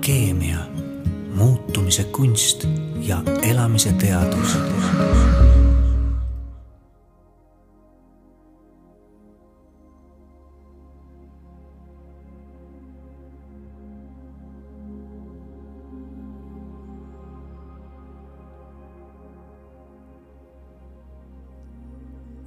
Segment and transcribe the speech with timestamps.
[0.00, 0.58] alkeemia,
[1.34, 2.66] muutumise kunst
[3.00, 4.56] ja elamise teadus.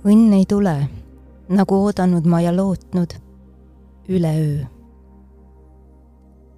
[0.03, 0.73] õnn ei tule,
[1.53, 3.13] nagu oodanud ma ja lootnud,
[4.09, 4.72] üleöö.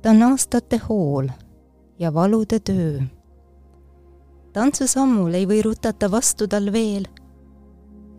[0.06, 1.28] Ta on aastate hool
[2.00, 3.00] ja valude töö.
[4.54, 7.08] tantsusammul ei või rutata vastu tal veel.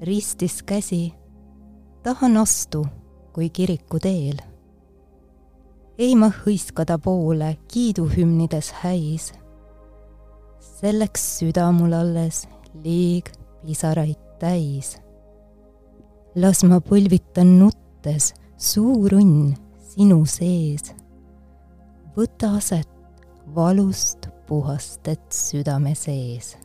[0.02, 1.14] ristis käsi,
[2.02, 2.82] tahan astu
[3.32, 4.42] kui kiriku teel.
[5.98, 9.32] ei ma hõiskada poole kiiduhümnides häis.
[10.58, 12.48] selleks süda mul alles
[12.82, 13.30] liig
[13.62, 14.96] pisaraid täis
[16.34, 19.54] las ma põlvitan nuttes, suur õnn
[19.94, 21.05] sinu sees.
[22.16, 22.88] Võta aset
[23.54, 26.56] valust puhastet südame sees.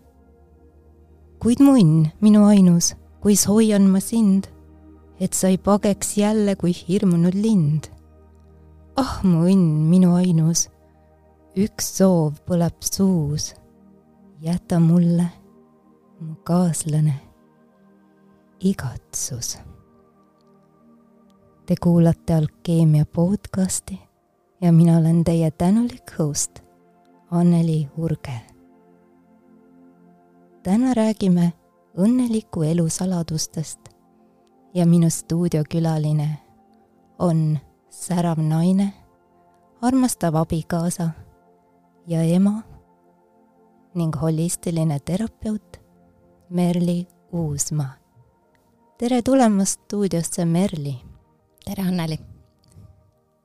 [1.41, 4.47] kuid mu õnn, minu ainus, kuis hoian ma sind,
[5.19, 7.89] et sa ei pageks jälle kui hirmunud lind.
[8.95, 10.69] ah, mu õnn, minu ainus,
[11.57, 13.51] üks soov põleb suus,
[14.41, 15.27] jäta mulle,
[16.21, 17.17] mu kaaslane
[18.61, 19.57] igatsus.
[21.65, 23.99] Te kuulate Alkeemia podcasti
[24.61, 26.59] ja mina olen teie tänulik host
[27.31, 28.41] Anneli Urge.
[30.63, 31.53] täna räägime
[31.97, 33.79] õnneliku elu saladustest
[34.73, 36.37] ja minu stuudiokülaline
[37.19, 38.93] on särav naine,
[39.81, 41.09] armastav abikaasa
[42.07, 42.61] ja ema
[43.95, 45.81] ning holistiline terapeut
[46.49, 48.01] Merli Uusmaa
[49.01, 50.95] tere tulemast stuudiosse, Merli!
[51.65, 52.30] tere, Anneli!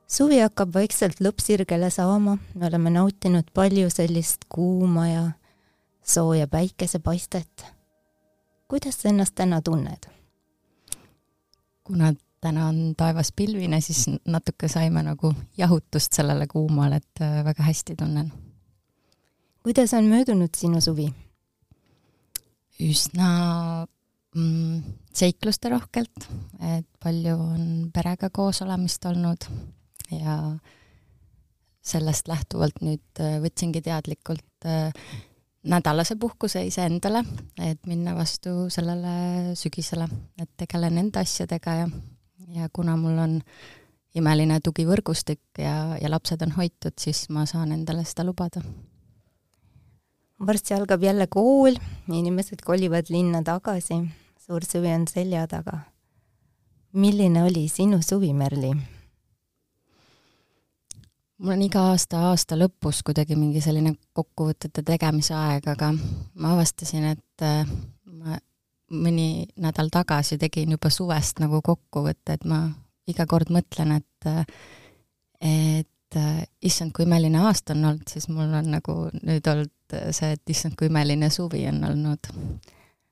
[0.07, 5.25] Suvi hakkab vaikselt lõppsirgele saama, me oleme nautinud palju sellist kuuma ja
[6.03, 7.65] sooja päikesepaistet.
[8.67, 10.07] kuidas sa ennast täna tunned?
[11.83, 17.63] kuna täna on taevas pilvine, siis natuke saime nagu jahutust sellele kuumale, et äh, väga
[17.63, 18.33] hästi tunnen.
[19.63, 21.13] kuidas on möödunud sinu suvi?
[22.79, 23.29] üsna
[24.35, 26.29] mm, seikluste rohkelt,
[26.77, 29.49] et palju on perega koos olemist olnud
[30.11, 30.57] ja
[31.87, 34.91] sellest lähtuvalt nüüd äh, võtsingi teadlikult äh,
[35.67, 37.23] nädalase puhkuse iseendale,
[37.59, 40.07] et minna vastu sellele sügisele,
[40.39, 41.87] et tegelen enda asjadega ja,
[42.55, 43.39] ja kuna mul on
[44.17, 48.61] imeline tugivõrgustik ja, ja lapsed on hoitud, siis ma saan endale seda lubada.
[50.39, 51.75] varsti algab jälle kool,
[52.07, 54.01] inimesed kolivad linna tagasi
[54.47, 55.79] suur suvi on selja taga.
[56.93, 58.71] milline oli sinu suvi, Merli?
[61.37, 67.11] Mul on iga aasta aasta lõpus kuidagi mingi selline kokkuvõtete tegemise aeg, aga ma avastasin,
[67.13, 67.69] et äh,
[68.05, 68.39] ma
[68.91, 72.63] mõni nädal tagasi tegin juba suvest nagu kokkuvõtte, et ma
[73.07, 74.43] iga kord mõtlen, et äh,
[75.43, 80.33] et äh, issand, kui imeline aasta on olnud, siis mul on nagu nüüd olnud see,
[80.33, 82.31] et issand, kui imeline suvi on olnud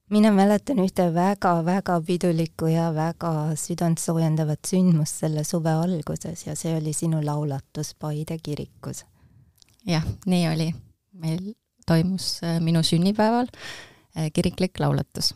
[0.09, 6.93] mina mäletan ühte väga-väga pidulikku ja väga südantsoojendavat sündmust selle suve alguses ja see oli
[6.93, 9.05] sinu laulatus Paide kirikus.
[9.85, 10.73] jah, nii oli.
[11.13, 11.55] meil
[11.87, 13.47] toimus äh, minu sünnipäeval
[14.17, 15.33] äh, kiriklik laulatus.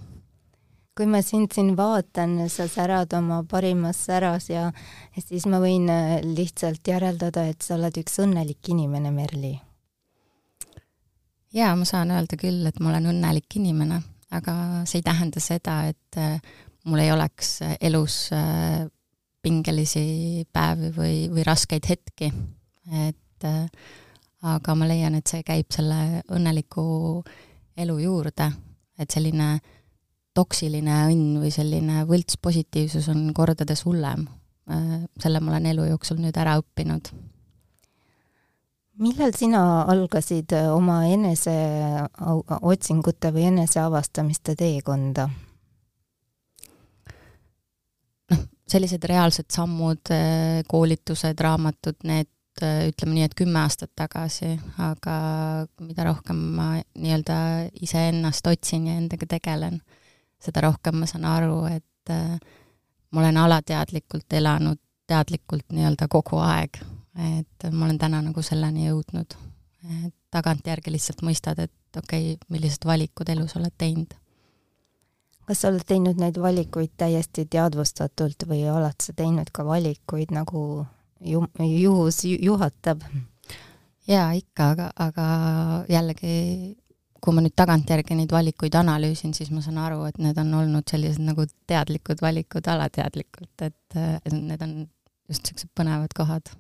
[0.98, 4.72] kui ma sind siin vaatan, sa särad oma parimas säras ja
[5.18, 9.60] siis ma võin äh, lihtsalt järeldada, et sa oled üks õnnelik inimene, Merli.
[11.54, 14.04] jaa, ma saan öelda küll, et ma olen õnnelik inimene
[14.36, 14.56] aga
[14.90, 16.38] see ei tähenda seda, et äh,
[16.90, 18.86] mul ei oleks äh, elus äh,
[19.42, 22.28] pingelisi päevi või, või raskeid hetki,
[23.08, 23.46] et
[24.44, 26.84] aga ma leian, et see käib selle õnneliku
[27.80, 28.50] elu juurde,
[29.00, 29.54] et selline
[30.36, 34.28] toksiline õnn või selline võltspositiivsus on kordades hullem.
[35.24, 37.08] selle ma olen elu jooksul nüüd ära õppinud
[39.00, 45.30] millal sina algasid äh, oma eneseotsingute või eneseavastamiste teekonda?
[48.30, 52.28] noh, sellised reaalsed sammud, äh, koolitused, raamatud, need
[52.64, 54.50] äh, ütleme nii, et kümme aastat tagasi,
[54.84, 55.16] aga
[55.86, 57.38] mida rohkem ma nii-öelda
[57.82, 59.76] iseennast otsin ja endaga tegelen,
[60.44, 64.80] seda rohkem ma saan aru, et ma olen alateadlikult elanud
[65.10, 66.72] teadlikult nii-öelda kogu aeg
[67.20, 69.38] et ma olen täna nagu selleni jõudnud.
[70.32, 74.14] tagantjärgi lihtsalt mõistad, et okei okay,, millised valikud elus oled teinud.
[75.48, 80.86] kas sa oled teinud neid valikuid täiesti teadvustatult või oled sa teinud ka valikuid nagu
[81.20, 83.04] ju-, juhus juhatab?
[84.08, 85.26] jaa, ikka, aga, aga
[85.90, 86.76] jällegi
[87.20, 90.88] kui ma nüüd tagantjärgi neid valikuid analüüsin, siis ma saan aru, et need on olnud
[90.90, 94.00] sellised nagu teadlikud valikud alateadlikult, et
[94.32, 94.74] need on
[95.30, 96.52] just niisugused põnevad kohad.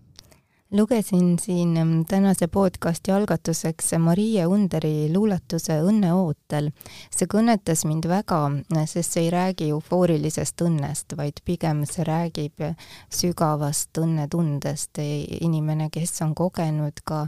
[0.71, 6.69] Lugesin siin mm, tänase podcasti algatuseks Marie Underi luuletuse Õnne ootel.
[7.09, 8.41] see kõnetas mind väga,
[8.85, 12.61] sest see ei räägi eufoorilisest õnnest, vaid pigem see räägib
[13.09, 15.01] sügavast õnnetundest.
[15.41, 17.25] inimene, kes on kogenud ka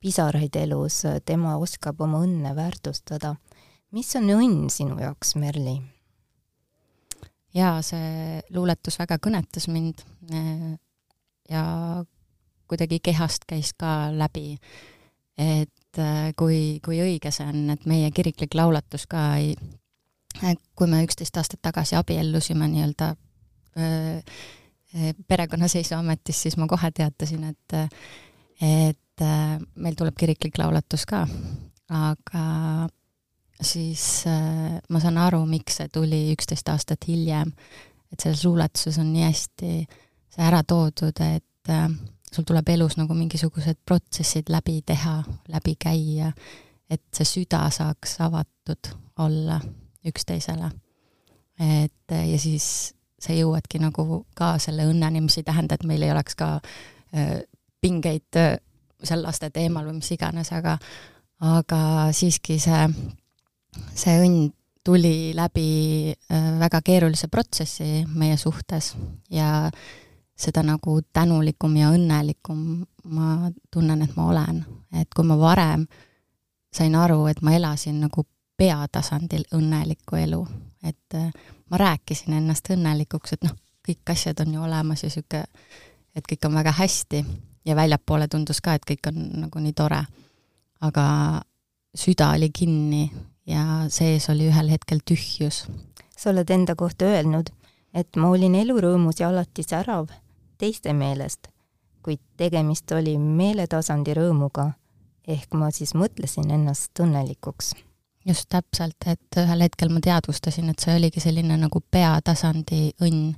[0.00, 3.34] pisaraid elus, tema oskab oma õnne väärtustada.
[3.90, 5.80] mis on õnn sinu jaoks, Merli?
[7.54, 10.02] jaa, see luuletus väga kõnetas mind
[11.50, 12.04] ja
[12.68, 14.56] kuidagi kehast käis ka läbi,
[15.38, 16.00] et
[16.36, 19.54] kui, kui õige see on, et meie kiriklik laulatus ka ei,
[20.76, 23.14] kui me üksteist aastat tagasi abiellusime nii-öelda
[25.28, 27.76] perekonnaseisuametis, siis ma kohe teatasin, et
[28.60, 31.24] et äh, meil tuleb kiriklik laulatus ka,
[31.92, 32.44] aga
[33.60, 37.52] siis äh, ma saan aru, miks see tuli üksteist aastat hiljem,
[38.12, 39.72] et selles luuletuses on nii hästi
[40.36, 41.88] see ära toodud, et äh,
[42.36, 45.18] sul tuleb elus nagu mingisugused protsessid läbi teha,
[45.52, 46.32] läbi käia,
[46.90, 48.92] et see süda saaks avatud
[49.24, 49.60] olla
[50.06, 50.70] üksteisele.
[51.58, 56.12] et ja siis sa jõuadki nagu ka selle õnneni, mis ei tähenda, et meil ei
[56.12, 56.56] oleks ka
[57.16, 57.40] äh,
[57.80, 58.58] pingeid äh,
[59.02, 60.76] seal laste teemal või mis iganes, aga
[61.44, 61.80] aga
[62.16, 62.84] siiski see,
[63.96, 64.50] see õnn
[64.86, 65.68] tuli läbi
[66.12, 68.94] äh, väga keerulise protsessi meie suhtes
[69.32, 69.70] ja
[70.36, 74.64] seda nagu tänulikum ja õnnelikum ma tunnen, et ma olen.
[74.92, 75.86] et kui ma varem
[76.72, 80.40] sain aru, et ma elasin nagu peatasandil õnnelikku elu,
[80.84, 81.32] et äh,
[81.70, 83.56] ma rääkisin ennast õnnelikuks, et noh,
[83.86, 85.44] kõik asjad on ju olemas ja niisugune,
[86.16, 87.24] et kõik on väga hästi
[87.64, 90.04] ja väljapoole tundus ka, et kõik on nagu nii tore.
[90.80, 91.04] aga
[91.96, 93.10] süda oli kinni
[93.48, 95.66] ja sees oli ühel hetkel tühjus.
[96.16, 97.50] sa oled enda kohta öelnud,
[97.94, 100.08] et ma olin elurõõmus ja alati särav
[100.58, 101.48] teiste meelest,
[102.02, 104.70] kuid tegemist oli meeletasandi rõõmuga,
[105.26, 107.74] ehk ma siis mõtlesin ennast õnnelikuks.
[108.26, 113.34] just täpselt, et ühel hetkel ma teadvustasin, et see oligi selline nagu peatasandi õnn.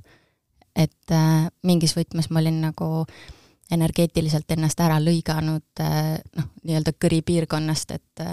[0.75, 3.35] et äh, mingis võtmes ma olin nagu äh,
[3.71, 8.25] energeetiliselt ennast ära lõiganud eh, noh, nii-öelda kõripiirkonnast, et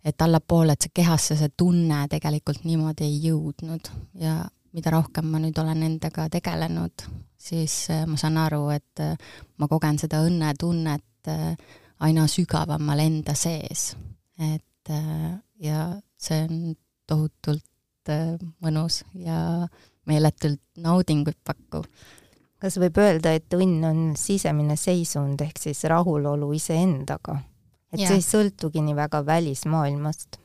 [0.00, 4.38] et allapoole, et see kehasse see tunne tegelikult niimoodi ei jõudnud ja
[4.76, 7.06] mida rohkem ma nüüd olen endaga tegelenud,
[7.38, 9.16] siis eh, ma saan aru, et eh,
[9.58, 11.30] ma kogen seda õnnetunnet
[12.00, 13.90] aina sügavamal enda sees.
[14.40, 14.88] et
[15.60, 15.82] ja
[16.16, 16.62] see on
[17.06, 18.08] tohutult
[18.64, 19.68] mõnus ja
[20.08, 21.84] meeletult naudingut pakkuv
[22.60, 27.40] kas võib öelda, et õnn on sisemine seisund ehk siis rahulolu iseendaga?
[27.90, 28.10] et ja.
[28.10, 30.39] see ei sõltugi nii väga välismaailmast?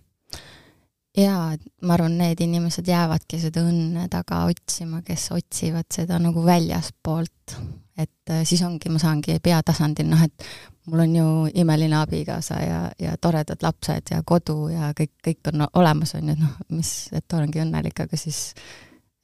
[1.18, 7.58] Jaa, ma arvan, need inimesed jäävadki seda õnne taga otsima, kes otsivad seda nagu väljaspoolt.
[7.98, 10.48] et äh, siis ongi, ma saangi peatasandil, noh et
[10.92, 11.28] mul on ju
[11.62, 16.36] imeline abikaasa ja, ja toredad lapsed ja kodu ja kõik, kõik on olemas, on ju,
[16.36, 18.52] et noh, mis, et olengi õnnelik, aga siis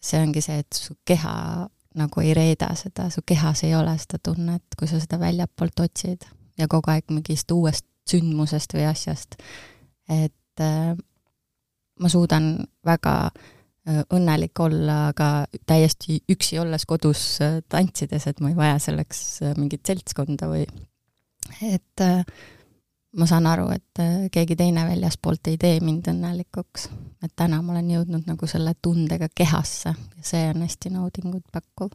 [0.01, 1.67] see ongi see, et su keha
[1.99, 6.25] nagu ei reeda seda, su kehas ei ole seda tunnet, kui sa seda väljapoolt otsid
[6.57, 9.35] ja kogu aeg mingist uuest sündmusest või asjast.
[10.09, 10.95] et äh,
[12.01, 12.55] ma suudan
[12.85, 13.15] väga
[14.13, 15.27] õnnelik olla, aga
[15.65, 17.39] täiesti üksi olles kodus
[17.69, 19.21] tantsides, et ma ei vaja selleks
[19.57, 20.67] mingit seltskonda või
[21.65, 22.03] et
[23.17, 26.89] ma saan aru, et keegi teine väljaspoolt ei tee mind õnnelikuks.
[27.23, 31.89] et täna ma olen jõudnud nagu selle tundega kehasse ja see on hästi naudingut pakkuv.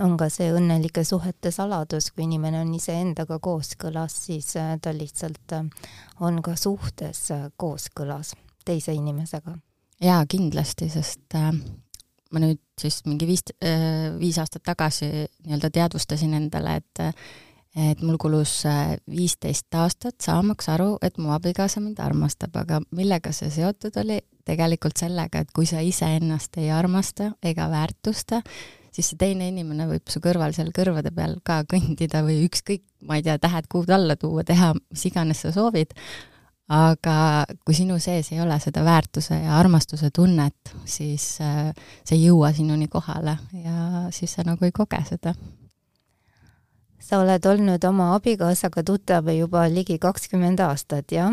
[0.00, 5.60] on ka see õnnelike suhete saladus, kui inimene on iseendaga kooskõlas, siis ta lihtsalt
[6.20, 8.32] on ka suhtes kooskõlas
[8.66, 9.56] teise inimesega.
[10.02, 11.50] jaa, kindlasti, sest äh,
[12.32, 17.04] ma nüüd siis mingi viis äh,, viis aastat tagasi nii-öelda teadvustasin endale, et
[17.76, 23.34] et mul kulus äh, viisteist aastat saamaks aru, et mu abikaasa mind armastab, aga millega
[23.36, 24.22] see seotud oli?
[24.46, 28.38] tegelikult sellega, et kui sa iseennast ei armasta ega väärtusta,
[28.94, 33.18] siis see teine inimene võib su kõrval seal kõrvade peal ka kõndida või ükskõik, ma
[33.18, 35.96] ei tea, tähed kuud alla tuua, teha mis iganes sa soovid,
[36.68, 41.70] aga kui sinu sees ei ole seda väärtuse ja armastuse tunnet, siis äh,
[42.04, 45.34] see ei jõua sinuni kohale ja siis sa nagu ei koge seda
[47.06, 51.32] sa oled olnud oma abikaasaga tuttav juba ligi kakskümmend aastat, jah?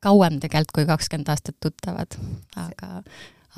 [0.00, 2.16] kauem tegelikult kui kakskümmend aastat tuttavad,
[2.56, 3.02] aga,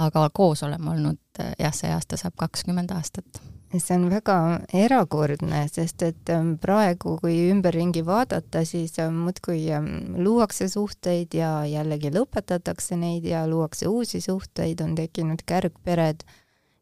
[0.02, 3.40] aga koos oleme olnud jah, see aasta saab kakskümmend aastat.
[3.74, 4.36] See on väga
[4.72, 11.64] erakordne, sest et ähm, praegu, kui ümberringi vaadata, siis ähm, muudkui ähm, luuakse suhteid ja
[11.66, 16.22] jällegi lõpetatakse neid ja luuakse uusi suhteid, on tekkinud kärgpered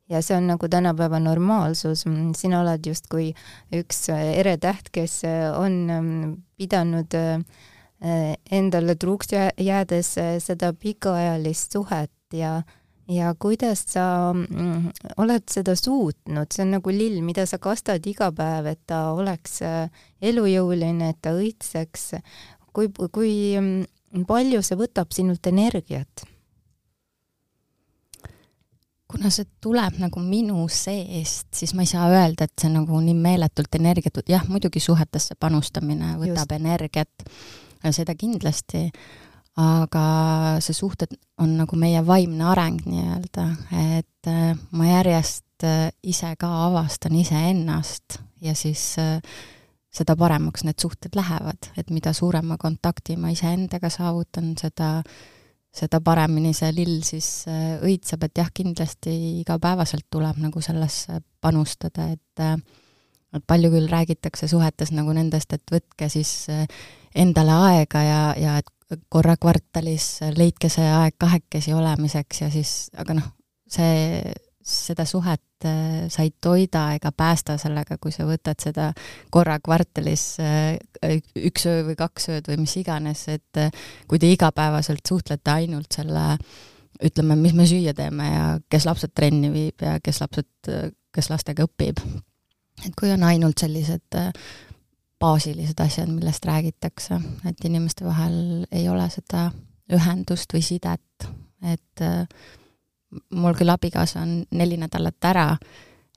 [0.09, 2.05] ja see on nagu tänapäeva normaalsus.
[2.37, 3.33] sina oled justkui
[3.73, 7.41] üks äh, eretäht, kes äh, on pidanud äh,
[8.51, 12.63] endale truuks jäädes seda pikaajalist suhet ja
[13.09, 18.31] ja kuidas sa mm, oled seda suutnud, see on nagu lill, mida sa kastad iga
[18.35, 22.15] päev, et ta oleks äh, elujõuline, et ta õitseks.
[22.73, 26.29] kui, kui mm, palju see võtab sinult energiat?
[29.15, 33.15] kuna see tuleb nagu minu seest, siis ma ei saa öelda, et see nagu nii
[33.15, 36.57] meeletult energiat, jah, muidugi suhetesse panustamine võtab Just.
[36.57, 37.29] energiat,
[37.95, 38.89] seda kindlasti
[39.61, 40.05] aga
[40.65, 43.45] see suhted on nagu meie vaimne areng nii-öelda,
[43.95, 49.21] et äh, ma järjest äh, ise ka avastan iseennast ja siis äh,
[49.95, 54.99] seda paremaks need suhted lähevad, et mida suurema kontakti ma iseendaga saavutan, seda
[55.75, 57.49] seda paremini see lill siis
[57.83, 62.43] õitseb, et jah, kindlasti igapäevaselt tuleb nagu sellesse panustada, et
[63.35, 66.47] et palju küll räägitakse suhetes nagu nendest, et võtke siis
[67.15, 68.71] endale aega ja, ja et
[69.09, 73.31] korra kvartalis, leidke see aeg kahekesi olemiseks ja siis, aga noh,
[73.71, 78.91] see, seda suhet äh, sa ei toida ega päästa sellega, kui sa võtad seda
[79.33, 84.31] korra kvartalis äh, üks öö või kaks ööd või mis iganes, et äh, kui te
[84.33, 86.39] igapäevaselt suhtlete ainult selle
[87.05, 90.71] ütleme, mis me süüa teeme ja kes lapsed trenni viib ja kes lapsed,
[91.13, 92.01] kes lastega õpib.
[92.87, 94.17] et kui on ainult sellised
[95.25, 99.49] baasilised asjad, millest räägitakse, et inimeste vahel ei ole seda
[99.93, 101.29] ühendust või sidet,
[101.65, 102.25] et äh,
[103.33, 105.49] mul küll abikaasa on neli nädalat ära,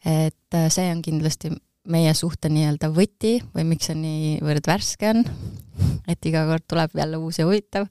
[0.04, 1.54] et äh, see on kindlasti
[1.88, 5.24] meie suhte nii-öelda võti või miks see niivõrd värske on,
[6.08, 7.88] et iga kord tuleb jälle uus ja huvitav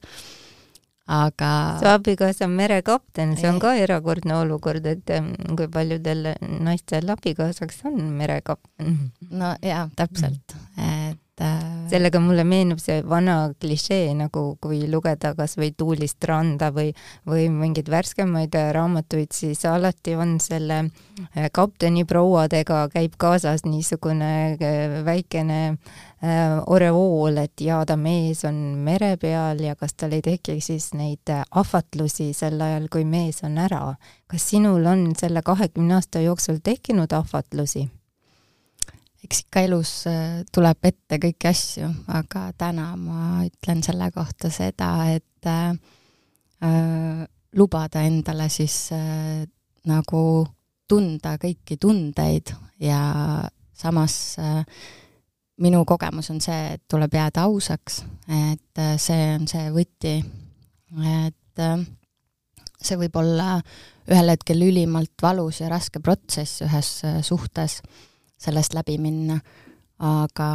[1.07, 5.13] aga su abikaasa on merekapten, see on ka erakordne olukord, et
[5.55, 6.33] kui paljudel
[6.63, 8.97] naistel abikaasaks on merekapten.
[9.31, 15.55] no jaa, täpselt, et äh, sellega mulle meenub see vana klišee nagu kui lugeda kas
[15.59, 16.91] või Tuulist randa või,
[17.29, 25.61] või mingeid värskemaid raamatuid, siis alati on selle äh, kapteniprouadega käib kaasas niisugune äh, väikene
[25.67, 26.06] Äh,
[26.65, 31.29] oreool, et jaa, ta mees on mere peal ja kas tal ei teki siis neid
[31.29, 33.95] äh, ahvatlusi sel ajal, kui mees on ära.
[34.27, 37.87] kas sinul on selle kahekümne aasta jooksul tekkinud ahvatlusi?
[39.23, 44.91] eks ikka elus äh, tuleb ette kõiki asju, aga täna ma ütlen selle kohta seda,
[45.13, 45.77] et äh,
[47.53, 49.45] lubada endale siis äh,
[49.85, 50.47] nagu
[50.89, 53.01] tunda kõiki tundeid ja
[53.77, 54.63] samas äh,
[55.61, 60.15] minu kogemus on see, et tuleb jääda ausaks, et äh, see on see võti,
[61.01, 61.77] et äh,
[62.77, 63.57] see võib olla
[64.07, 67.81] ühel hetkel ülimalt valus ja raske protsess ühes äh, suhtes,
[68.37, 69.39] sellest läbi minna,
[70.05, 70.49] aga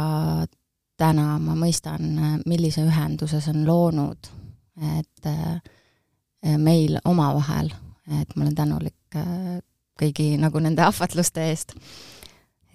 [0.97, 2.05] täna ma mõistan,
[2.47, 4.29] millise ühenduse see on loonud,
[4.99, 7.73] et meil omavahel,
[8.21, 9.17] et ma olen tänulik
[9.99, 11.75] kõigi nagu nende ahvatluste eest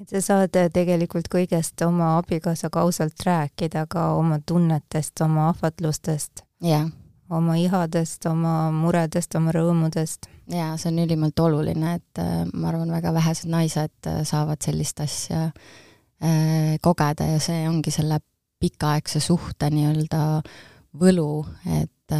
[0.01, 6.45] et sa saad äh, tegelikult kõigest oma abikaasaga ausalt rääkida, ka oma tunnetest, oma ahvatlustest
[6.65, 6.89] yeah..
[7.31, 10.31] oma ihadest, oma muredest, oma rõõmudest.
[10.53, 15.05] jaa, see on ülimalt oluline, et äh, ma arvan, väga vähesed naised äh, saavad sellist
[15.05, 15.51] asja
[16.83, 18.17] kogeda ja see ongi selle
[18.59, 20.41] pikaaegse suhte nii-öelda
[20.99, 21.45] võlu,
[21.79, 22.15] et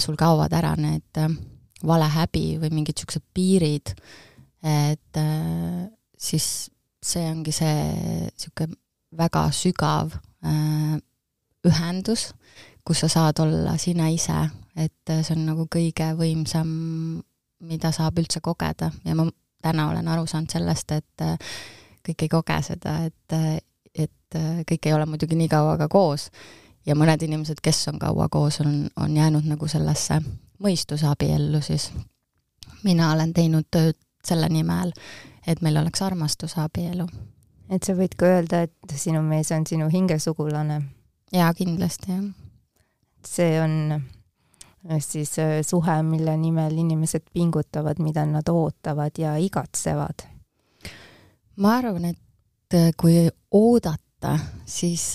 [0.00, 1.20] sul kaovad ära need
[1.84, 3.92] valehäbi või mingid niisugused piirid,
[4.64, 5.20] et
[6.16, 6.48] siis
[7.04, 7.74] see ongi see
[8.32, 8.78] niisugune
[9.14, 10.96] väga sügav äh,
[11.64, 12.32] ühendus,
[12.84, 16.68] kus sa saad olla sina ise, et see on nagu kõige võimsam,
[17.64, 18.90] mida saab üldse kogeda.
[19.06, 19.28] Ja ma
[19.64, 21.54] täna olen aru saanud sellest, et äh,
[22.04, 23.36] kõik ei koge seda, et,
[23.94, 26.28] et äh, kõik ei ole muidugi nii kaua ka koos.
[26.84, 30.20] Ja mõned inimesed, kes on kaua koos, on, on jäänud nagu sellesse
[30.60, 31.90] mõistuse abiellu siis.
[32.84, 34.92] mina olen teinud tööd selle nimel,
[35.46, 37.06] et meil oleks armastusabielu.
[37.70, 40.82] et sa võid ka öelda, et sinu mees on sinu hingesugulane?
[41.32, 42.24] jaa, kindlasti, jah.
[43.26, 50.26] see on äh, siis äh, suhe, mille nimel inimesed pingutavad, mida nad ootavad ja igatsevad?
[51.56, 55.14] ma arvan, et äh, kui oodata, siis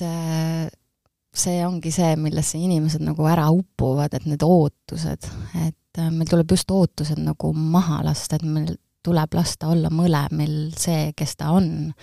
[1.39, 5.25] see ongi see, millesse inimesed nagu ära upuvad, et need ootused,
[5.65, 11.13] et meil tuleb just ootused nagu maha lasta, et meil tuleb lasta olla mõlemil see,
[11.17, 11.93] kes ta on.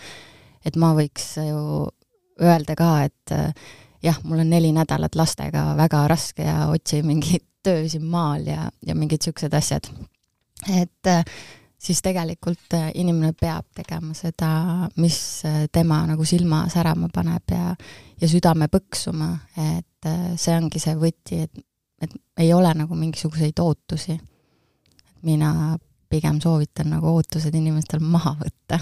[0.65, 1.87] et ma võiks ju
[2.43, 3.53] öelda ka, et äh,
[4.03, 8.69] jah, mul on neli nädalat lastega väga raske ja otsi mingit töö siin maal ja,
[8.87, 9.89] ja mingid niisugused asjad.
[10.71, 11.25] et äh,
[11.79, 17.75] siis tegelikult äh, inimene peab tegema seda, mis tema nagu silma särama paneb ja,
[18.21, 21.67] ja südame põksuma, et see ongi see võti, et,
[22.03, 24.17] et ei ole nagu mingisuguseid ootusi.
[25.23, 25.77] mina
[26.09, 28.81] pigem soovitan nagu ootused inimestel maha võtta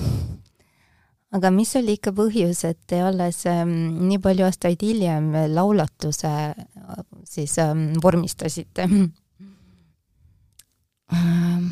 [1.34, 3.74] aga mis oli ikka põhjus, et te alles ähm,
[4.08, 6.32] nii palju aastaid hiljem laulatuse
[7.28, 8.88] siis ähm, vormistasite
[11.12, 11.68] ähm,?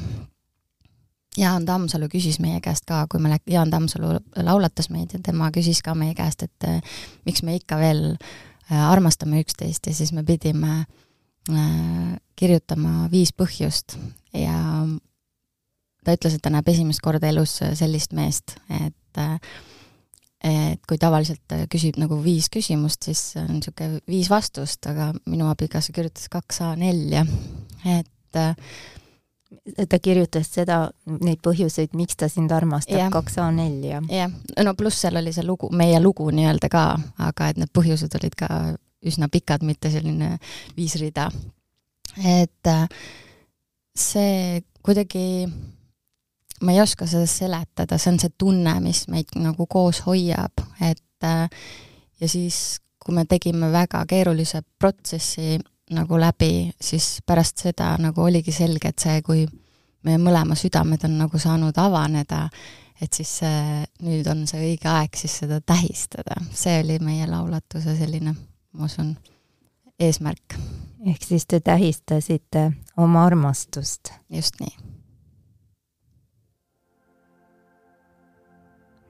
[1.39, 5.49] Jaan Tammsalu küsis meie käest ka, kui me läk-, Jaan Tammsalu laulatas meid ja tema
[5.55, 10.13] küsis ka meie käest, et äh, miks me ikka veel äh, armastame üksteist ja siis
[10.13, 10.83] me pidime
[11.49, 13.97] äh, kirjutama viis põhjust
[14.37, 14.59] ja
[16.05, 19.21] ta ütles, et ta näeb esimest korda elus sellist meest, et
[20.43, 25.95] et kui tavaliselt küsib nagu viis küsimust, siis on niisugune viis vastust, aga minu abikaasa
[25.95, 27.23] kirjutas kaks A4-ja,
[27.95, 28.41] et
[29.89, 30.79] ta kirjutas seda,
[31.23, 34.03] neid põhjuseid, miks ta sind armastab, kaks A4-ja.
[34.11, 34.35] jah,
[34.67, 36.87] no pluss seal oli see lugu, meie lugu nii-öelda ka,
[37.29, 38.49] aga et need põhjused olid ka
[39.07, 40.37] üsna pikad, mitte selline
[40.77, 41.29] viis rida.
[42.19, 42.73] et
[43.99, 45.47] see kuidagi
[46.63, 51.27] ma ei oska seda seletada, see on see tunne, mis meid nagu koos hoiab, et
[51.27, 51.49] äh,
[52.21, 55.59] ja siis, kui me tegime väga keerulise protsessi
[55.93, 59.43] nagu läbi, siis pärast seda nagu oligi selge, et see, kui
[60.07, 62.47] meie mõlema südamed on nagu saanud avaneda,
[63.03, 66.39] et siis see, nüüd on see õige aeg siis seda tähistada.
[66.55, 68.37] see oli meie laulatuse selline,
[68.73, 69.17] ma usun,
[69.99, 70.59] eesmärk.
[71.07, 74.15] ehk siis te tähistasite oma armastust?
[74.31, 74.92] just nii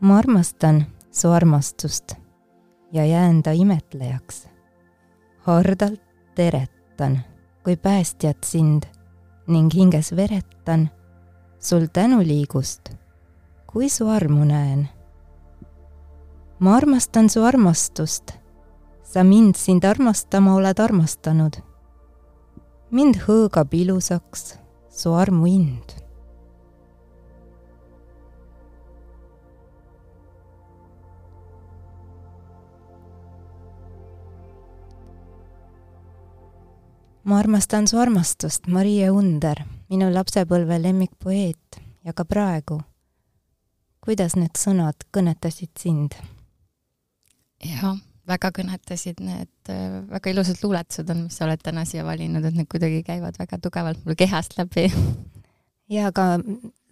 [0.02, 2.12] ma armastan su armastust
[2.92, 4.48] ja jään ta imetlejaks.
[5.38, 6.00] hardalt
[6.34, 7.20] teretan,
[7.64, 8.82] kui päästjat sind
[9.46, 10.90] ning hinges veretan
[11.58, 12.88] sul tänuliigust,
[13.66, 14.88] kui su armu näen.
[16.58, 18.30] ma armastan su armastust,
[19.02, 21.52] sa mind sind armastama oled armastanud.
[22.90, 25.46] mind hõõgab ilusaks su armu
[37.24, 42.80] ma armastan su armastust, Marie Under, minu lapsepõlve lemmikpoeet ja ka praegu.
[44.02, 46.16] kuidas need sõnad kõnetasid sind?
[47.62, 47.94] jah,
[48.26, 52.56] väga kõnetasid, need äh, väga ilusad luuletused on, mis sa oled täna siia valinud, et
[52.58, 54.88] need kuidagi käivad väga tugevalt mul kehast läbi.
[55.94, 56.38] ja aga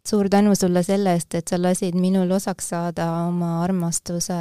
[0.08, 4.36] suur tänu sulle selle eest, et sa lasid minul osaks saada oma armastuse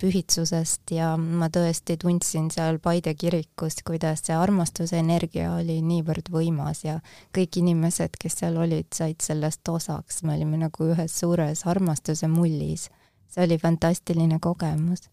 [0.00, 6.84] pühitsusest ja ma tõesti tundsin seal Paide kirikus, kuidas see armastuse energia oli niivõrd võimas
[6.84, 6.98] ja
[7.36, 12.88] kõik inimesed, kes seal olid, said sellest osaks, me olime nagu ühes suures armastuse mullis.
[13.28, 15.08] see oli fantastiline kogemus.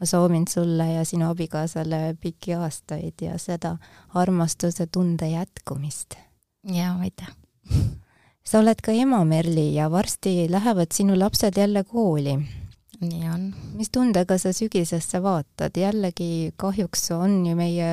[0.00, 3.76] ma soovin sulle ja sinu abikaasale pikki aastaid ja seda
[4.14, 6.14] armastuse tunde jätkumist.
[6.64, 7.32] jaa, aitäh
[8.48, 12.38] sa oled ka ema, Merli, ja varsti lähevad sinu lapsed jälle kooli.
[13.00, 13.42] nii on.
[13.78, 17.92] mis tundega sa sügisesse vaatad, jällegi kahjuks on ju meie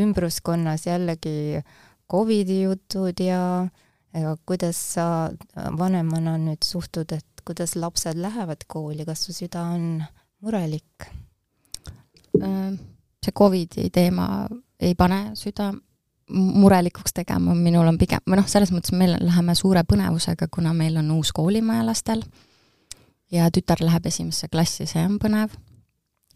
[0.00, 1.62] ümbruskonnas jällegi
[2.10, 3.68] Covidi jutud ja,
[4.14, 10.02] ja kuidas sa vanemana nüüd suhtud, et kuidas lapsed lähevad kooli, kas su süda on
[10.42, 11.08] murelik?
[12.40, 12.74] Äh,
[13.22, 14.48] see Covidi teema
[14.80, 15.70] ei pane süda
[16.32, 20.96] murelikuks tegema, minul on pigem, või noh, selles mõttes me läheme suure põnevusega, kuna meil
[21.00, 22.24] on uus koolimaja lastel
[23.32, 25.52] ja tütar läheb esimesse klassi, see on põnev.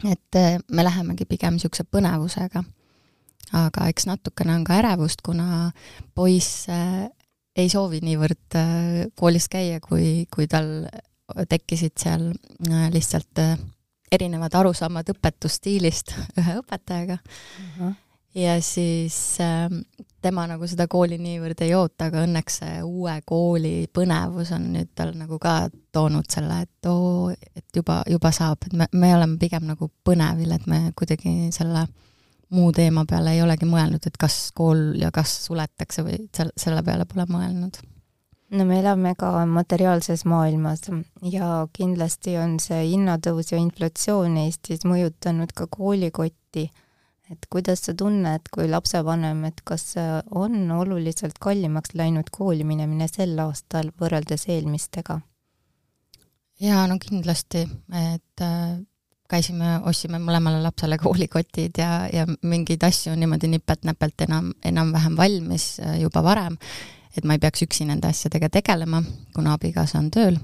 [0.05, 2.62] et eh, me lähemegi pigem niisuguse põnevusega.
[3.53, 5.70] aga eks natukene on ka ärevust, kuna
[6.14, 7.09] poiss eh,
[7.57, 10.88] ei soovi niivõrd eh, koolis käia, kui, kui tal
[11.48, 12.31] tekkisid seal
[12.92, 13.40] lihtsalt
[14.12, 17.81] erinevad arusaamad õpetusstiilist ühe õpetajaga uh.
[17.81, 17.96] -huh
[18.35, 19.69] ja siis äh,
[20.23, 24.91] tema nagu seda kooli niivõrd ei oota, aga õnneks see uue kooli põnevus on nüüd
[24.99, 29.38] tal nagu ka toonud selle, et oo, et juba, juba saab, et me, me oleme
[29.41, 31.87] pigem nagu põnevil, et me kuidagi selle
[32.55, 36.83] muu teema peale ei olegi mõelnud, et kas kool ja kas suletakse või selle, selle
[36.83, 37.81] peale pole mõelnud.
[38.49, 40.87] No me elame ka materiaalses maailmas
[41.29, 46.71] ja kindlasti on see hinnatõus ja inflatsioon Eestis mõjutanud ka koolikotti
[47.33, 49.95] et kuidas sa tunned kui lapsevanem, et kas
[50.31, 55.21] on oluliselt kallimaks läinud kooli minemine sel aastal võrreldes eelmistega?
[56.61, 57.64] jaa, no kindlasti,
[57.95, 58.79] et äh,
[59.31, 65.99] käisime, ostsime mõlemale lapsele koolikotid ja, ja mingeid asju niimoodi nipet-näpelt enam, enam-vähem valmis äh,
[66.03, 66.59] juba varem,
[67.17, 69.03] et ma ei peaks üksi nende asjadega tegelema,
[69.35, 70.41] kuna abikaasa on tööl.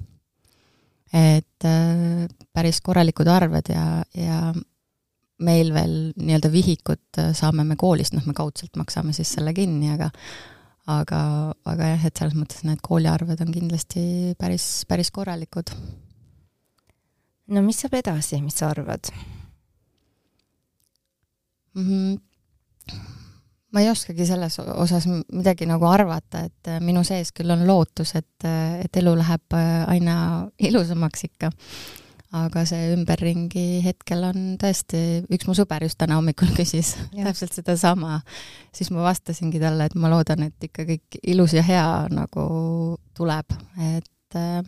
[1.15, 4.39] et äh, päris korralikud arved ja, ja
[5.43, 10.11] meil veel nii-öelda vihikut saame me koolist, noh, me kaudselt maksame siis selle kinni, aga
[10.91, 11.21] aga,
[11.65, 15.73] aga jah, et selles mõttes need kooliarved on kindlasti päris, päris korralikud
[17.53, 19.11] no mis saab edasi, mis sa arvad
[21.75, 21.85] mm?
[21.89, 22.23] -hmm
[23.75, 28.15] ma ei oskagi selles osas midagi nagu arvata, et äh, minu sees küll on lootus,
[28.15, 30.15] et, äh, et elu läheb äh, aina
[30.59, 31.51] ilusamaks ikka.
[32.35, 35.01] Aga see ümberringi hetkel on tõesti,
[35.33, 37.29] üks mu sõber just täna hommikul küsis ja.
[37.29, 38.21] täpselt sedasama,
[38.75, 42.47] siis ma vastasingi talle, et ma loodan, et ikka kõik ilus ja hea nagu
[43.17, 43.55] tuleb,
[43.95, 44.65] et äh,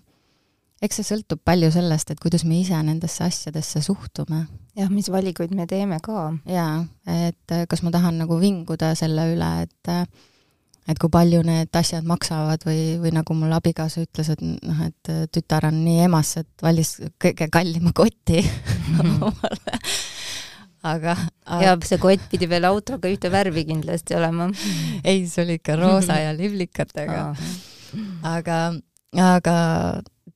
[0.84, 4.44] eks see sõltub palju sellest, et kuidas me ise nendesse asjadesse suhtume.
[4.76, 6.30] jah, mis valikuid me teeme ka.
[6.46, 10.06] jaa, et äh, kas ma tahan nagu vinguda selle üle, et äh,
[10.86, 15.14] et kui palju need asjad maksavad või, või nagu mul abikaasa ütles, et noh, et
[15.34, 18.44] tütar on nii emas, et valis kõige kallima koti
[19.00, 19.80] omale
[20.86, 21.62] aga, aga....
[21.64, 24.48] ja see kott pidi veel autoga ühte värvi kindlasti olema.
[25.02, 27.22] ei, see oli ikka roosa ja liblikatega.
[28.34, 28.60] aga,
[29.30, 29.56] aga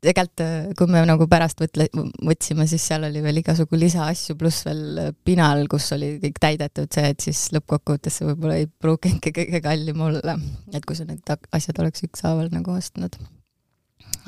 [0.05, 1.89] tegelikult äh, kui me nagu pärast võtle-,
[2.25, 6.89] võtsime, siis seal oli veel igasugu lisaasju, pluss veel äh, pinal, kus oli kõik täidetud
[6.95, 10.39] see, et siis lõppkokkuvõttes see võib-olla ei pruuginudki kõige kallim olla,
[10.73, 13.19] et kui sa need asjad oleks ükshaaval nagu ostnud.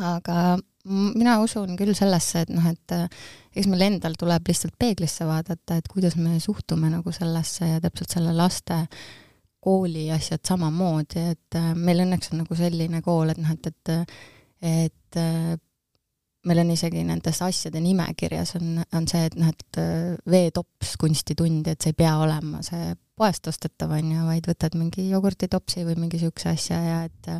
[0.03, 3.25] aga mina usun küll sellesse, et noh, et äh,
[3.57, 8.19] eks meil endal tuleb lihtsalt peeglisse vaadata, et kuidas me suhtume nagu sellesse ja täpselt
[8.19, 8.85] selle laste
[9.63, 13.93] kooli asjad samamoodi, et meil õnneks on nagu selline kool, et noh, et, et
[14.63, 15.55] et äh,
[16.47, 21.75] meil on isegi nendes asjade nimekirjas on, on see, et noh, et äh, veetops kunstitundi,
[21.75, 25.99] et see ei pea olema see poest ostetav, on ju, vaid võtad mingi jogurtitopsi või
[26.01, 27.33] mingi niisuguse asja ja et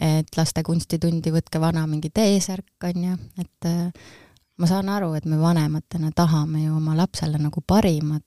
[0.00, 4.12] et laste kunstitundi võtke vana mingi T-särk, on ju, et äh,
[4.60, 8.24] ma saan aru, et me vanematena tahame ju oma lapsele nagu parimat,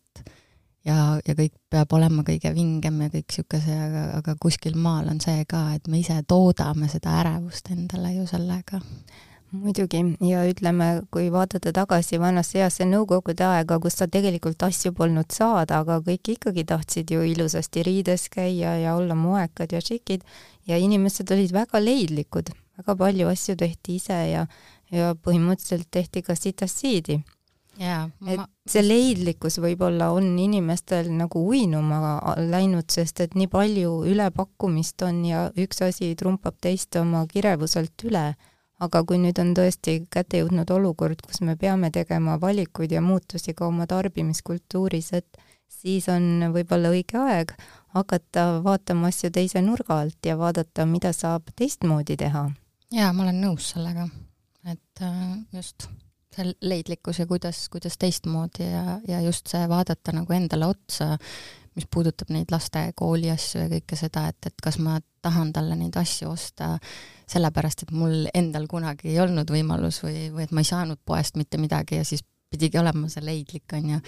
[0.88, 5.22] ja, ja kõik peab olema kõige vingem ja kõik niisuguse, aga, aga kuskil maal on
[5.24, 8.82] see ka, et me ise toodame seda ärevust endale ju sellega.
[9.54, 15.30] muidugi, ja ütleme, kui vaadata tagasi vanasse heasse nõukogude aega, kus sa tegelikult asju polnud
[15.30, 20.26] saada, aga kõik ikkagi tahtsid ju ilusasti riides käia ja olla moekad ja šikid.
[20.66, 24.48] Ja inimesed olid väga leidlikud, väga palju asju tehti ise ja,
[24.90, 27.22] ja põhimõtteliselt tehti ka sitasiidi
[27.80, 28.08] jaa.
[28.28, 35.24] et see leidlikkus võib-olla on inimestel nagu uinuma läinud, sest et nii palju ülepakkumist on
[35.28, 38.34] ja üks asi trumpab teist oma kirevuselt üle.
[38.84, 43.54] aga kui nüüd on tõesti kätte jõudnud olukord, kus me peame tegema valikuid ja muutusi
[43.56, 45.38] ka oma tarbimiskultuuris, et
[45.70, 47.54] siis on võib-olla õige aeg
[47.96, 52.50] hakata vaatama asju teise nurga alt ja vaadata, mida saab teistmoodi teha.
[52.92, 54.10] jaa, ma olen nõus sellega,
[54.66, 55.88] et äh, just
[56.34, 61.18] see leidlikkus ja kuidas, kuidas teistmoodi ja, ja just see vaadata nagu endale otsa,
[61.74, 65.96] mis puudutab neid laste kooliasju ja kõike seda, et, et kas ma tahan talle neid
[65.98, 66.76] asju osta
[67.30, 71.40] sellepärast, et mul endal kunagi ei olnud võimalus või, või et ma ei saanud poest
[71.40, 74.02] mitte midagi ja siis pidigi olema see leidlik, on ju,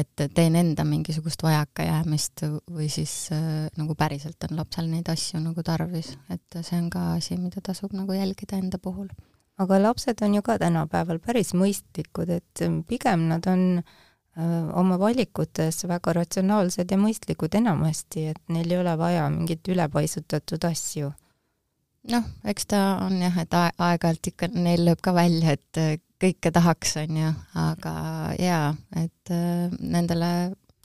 [0.00, 5.64] et teen enda mingisugust vajakajäämist või siis äh, nagu päriselt on lapsel neid asju nagu
[5.66, 9.10] tarvis, et see on ka asi, mida tasub nagu jälgida enda puhul
[9.60, 13.82] aga lapsed on ju ka tänapäeval päris mõistlikud, et pigem nad on
[14.78, 21.10] oma valikutes väga ratsionaalsed ja mõistlikud enamasti, et neil ei ole vaja mingit ülepaisutatud asju.
[22.10, 26.96] noh, eks ta on jah, et aeg-ajalt ikka neil lööb ka välja, et kõike tahaks,
[27.02, 27.92] on ju, aga
[28.40, 29.34] jaa, et
[29.80, 30.30] nendele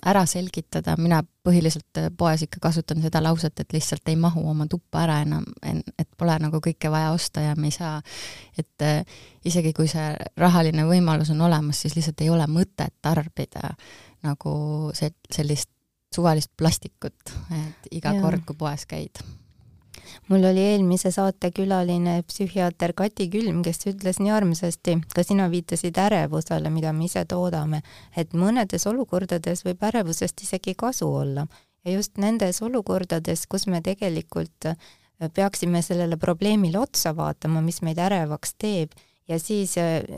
[0.06, 4.68] ära selgitada, mina põhiliselt äh, poes ikka kasutan seda lauset, et lihtsalt ei mahu oma
[4.72, 8.00] tuppa ära enam, et pole nagu kõike vaja osta ja me ei saa,
[8.58, 13.74] et äh, isegi kui see rahaline võimalus on olemas, siis lihtsalt ei ole mõtet tarbida
[14.26, 14.56] nagu
[14.98, 15.72] see, sellist
[16.16, 18.22] suvalist plastikut, et iga ja.
[18.24, 19.20] kord, kui poes käid
[20.30, 25.98] mul oli eelmise saate külaline psühhiaater Kati Külm, kes ütles nii armsasti, ka sina viitasid
[26.02, 27.82] ärevusele, mida me ise toodame,
[28.18, 31.48] et mõnedes olukordades võib ärevusest isegi kasu olla.
[31.86, 34.72] Ja just nendes olukordades, kus me tegelikult
[35.34, 38.96] peaksime sellele probleemile otsa vaatama, mis meid ärevaks teeb.
[39.26, 39.72] Ja siis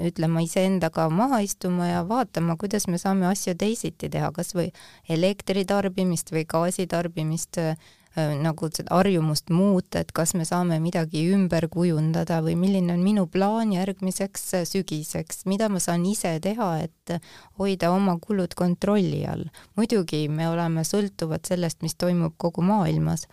[0.04, 4.68] ütlema iseendaga maha istuma ja vaatama, kuidas me saame asju teisiti teha, kas või
[5.16, 7.76] elektritarbimist või gaasitarbimist Äh,
[8.18, 13.28] nagu seda harjumust muuta, et kas me saame midagi ümber kujundada või milline on minu
[13.32, 17.18] plaan järgmiseks äh, sügiseks, mida ma saan ise teha, et
[17.60, 19.46] hoida oma kulud kontrolli all.
[19.78, 23.28] muidugi me oleme sõltuvad sellest, mis toimub kogu maailmas,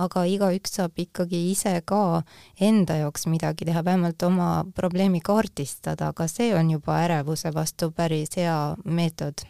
[0.00, 2.22] aga igaüks saab ikkagi ise ka
[2.60, 8.36] enda jaoks midagi teha, vähemalt oma probleemi kaardistada, aga see on juba ärevuse vastu päris
[8.40, 9.44] hea meetod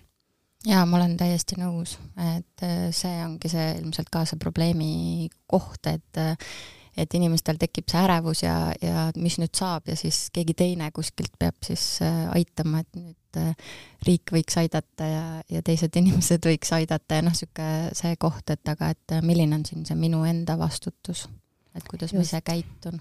[0.67, 5.87] jaa, ma olen täiesti nõus, et äh, see ongi see ilmselt ka see probleemi koht,
[5.91, 6.37] et äh,
[7.01, 11.37] et inimestel tekib see ärevus ja, ja mis nüüd saab ja siis keegi teine kuskilt
[11.39, 13.39] peab siis äh, aitama, et nüüd
[14.05, 18.75] riik võiks aidata ja, ja teised inimesed võiks aidata ja noh, niisugune see koht, et
[18.75, 21.29] aga et milline on siin see minu enda vastutus,
[21.79, 22.19] et kuidas Just.
[22.19, 23.01] ma ise käitun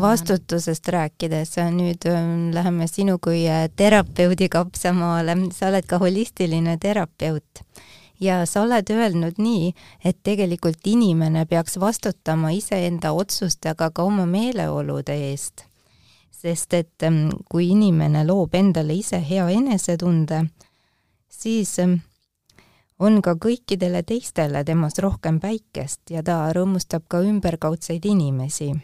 [0.00, 7.62] vastutusest rääkides, nüüd ähm, läheme sinu kui äh, terapeudi kapsamaale, sa oled ka holistiline terapeut.
[8.20, 9.72] Ja sa oled öelnud nii,
[10.04, 15.64] et tegelikult inimene peaks vastutama iseenda otsuste, aga ka oma meeleolude eest.
[16.36, 20.42] sest et ähm, kui inimene loob endale ise hea enesetunde,
[21.28, 21.94] siis ähm,
[22.98, 28.74] on ka kõikidele teistele temas rohkem päikest ja ta rõõmustab ka ümberkaudseid inimesi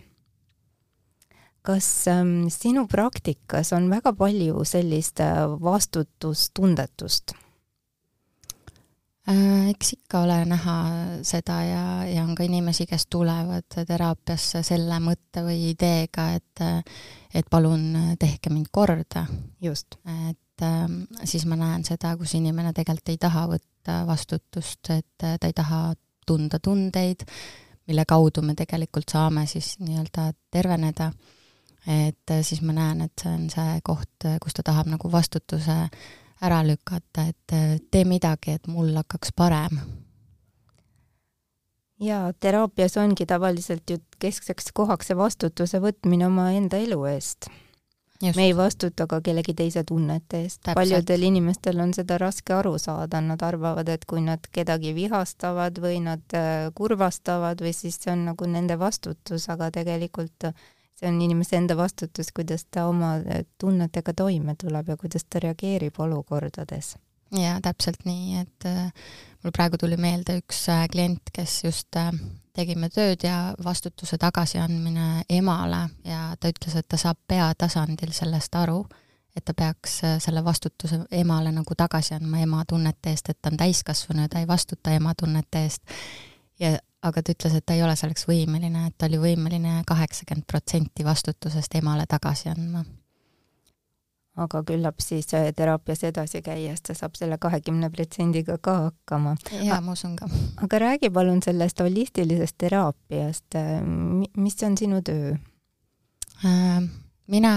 [1.62, 7.34] kas ähm, sinu praktikas on väga palju sellist äh, vastutustundetust
[9.28, 9.70] äh,?
[9.70, 10.76] eks ikka ole näha
[11.26, 16.64] seda ja, ja on ka inimesi, kes tulevad teraapiasse selle mõtte või ideega, et
[17.32, 19.26] et palun tehke mind korda.
[19.60, 19.98] just.
[20.30, 20.86] et äh,
[21.24, 25.92] siis ma näen seda, kus inimene tegelikult ei taha võtta vastutust, et ta ei taha
[26.26, 27.22] tunda tundeid,
[27.86, 31.10] mille kaudu me tegelikult saame siis nii-öelda terveneda
[31.86, 35.10] et äh, siis ma näen, et see on see koht, äh, kus ta tahab nagu
[35.12, 35.88] vastutuse
[36.42, 39.80] ära lükata, et äh, tee midagi, et mul hakkaks parem.
[42.02, 47.50] ja teraapias ongi tavaliselt ju keskseks kohaks see vastutuse võtmine omaenda elu eest.
[48.22, 50.60] Me ei vastuta ka kellegi teise tunnete eest.
[50.74, 55.98] paljudel inimestel on seda raske aru saada, nad arvavad, et kui nad kedagi vihastavad või
[56.04, 56.36] nad
[56.74, 60.46] kurvastavad või siis see on nagu nende vastutus, aga tegelikult
[61.02, 65.40] see on inimese enda vastutus, kuidas ta oma eh, tunnetega toime tuleb ja kuidas ta
[65.42, 66.96] reageerib olukordades.
[67.32, 68.92] jaa, täpselt nii, et äh,
[69.42, 72.12] mul praegu tuli meelde üks äh, klient, kes just äh,
[72.52, 78.84] tegime tööd ja vastutuse tagasiandmine emale ja ta ütles, et ta saab peatasandil sellest aru,
[79.36, 83.56] et ta peaks selle vastutuse emale nagu tagasi andma ema tunnete eest, et ta on
[83.56, 85.82] täiskasvanu ja ta ei vastuta ema tunnete eest.
[86.60, 90.46] ja aga ta ütles, et ta ei ole selleks võimeline, et ta oli võimeline kaheksakümmend
[90.50, 92.84] protsenti vastutusest emale tagasi andma.
[94.42, 99.34] aga küllap siis äh, teraapias edasi käies ta saab selle kahekümne protsendiga ka hakkama.
[99.60, 100.28] jaa, ma usun ka.
[100.62, 103.82] aga räägi palun sellest holistilisest teraapiast, äh,
[104.36, 105.34] mis on sinu töö?
[106.44, 106.80] Äh,
[107.26, 107.52] mina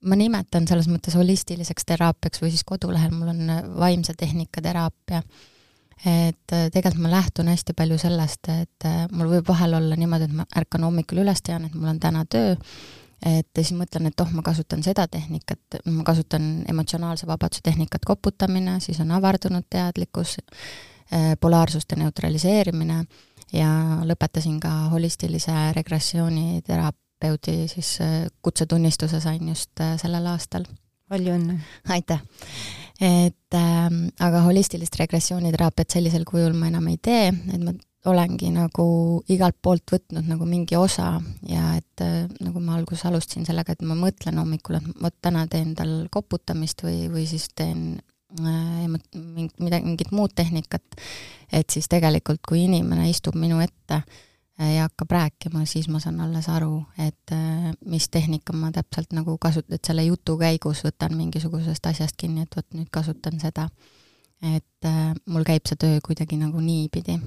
[0.00, 5.22] ma nimetan selles mõttes holistiliseks teraapiaks või siis kodulehel mul on vaimse tehnika teraapia
[6.04, 10.30] et äh, tegelikult ma lähtun hästi palju sellest, et äh, mul võib vahel olla niimoodi,
[10.30, 12.54] et ma ärkan hommikul üles, tean, et mul on täna töö,
[13.26, 18.78] et siis mõtlen, et oh, ma kasutan seda tehnikat, ma kasutan emotsionaalse vabaduse tehnikat, koputamine,
[18.80, 20.38] siis on avardunud teadlikkus,
[21.12, 23.04] äh, polaarsuste neutraliseerimine
[23.52, 23.70] ja
[24.06, 27.98] lõpetasin ka holistilise regressiooni terapeudi siis
[28.42, 30.64] kutsetunnistuse sain just sellel aastal.
[31.10, 31.58] palju õnne!
[31.90, 32.22] aitäh!
[33.00, 33.86] Et äh,
[34.20, 37.74] aga holistilist regressiooniteraapiat sellisel kujul ma enam ei tee, et ma
[38.10, 38.84] olengi nagu
[39.28, 43.84] igalt poolt võtnud nagu mingi osa ja et äh, nagu ma alguses alustasin sellega, et
[43.84, 48.00] ma mõtlen hommikul, et vot täna teen tal koputamist või, või siis teen
[48.40, 51.00] äh, mingit, midagi, mingit muud tehnikat,
[51.52, 54.18] et siis tegelikult, kui inimene istub minu ette äh,
[54.60, 59.38] ja hakkab rääkima, siis ma saan alles aru, et äh, mis tehnika ma täpselt nagu
[59.38, 63.68] kasut-, et selle jutu käigus võtan mingisugusest asjast kinni, et vot nüüd kasutan seda.
[64.42, 67.18] et äh, mul käib see töö kuidagi nagu niipidi.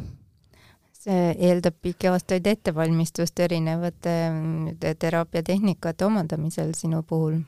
[1.04, 4.14] see eeldab pikki aastaid ettevalmistust erinevate
[5.00, 7.42] teraapiatehnikate omandamisel sinu puhul?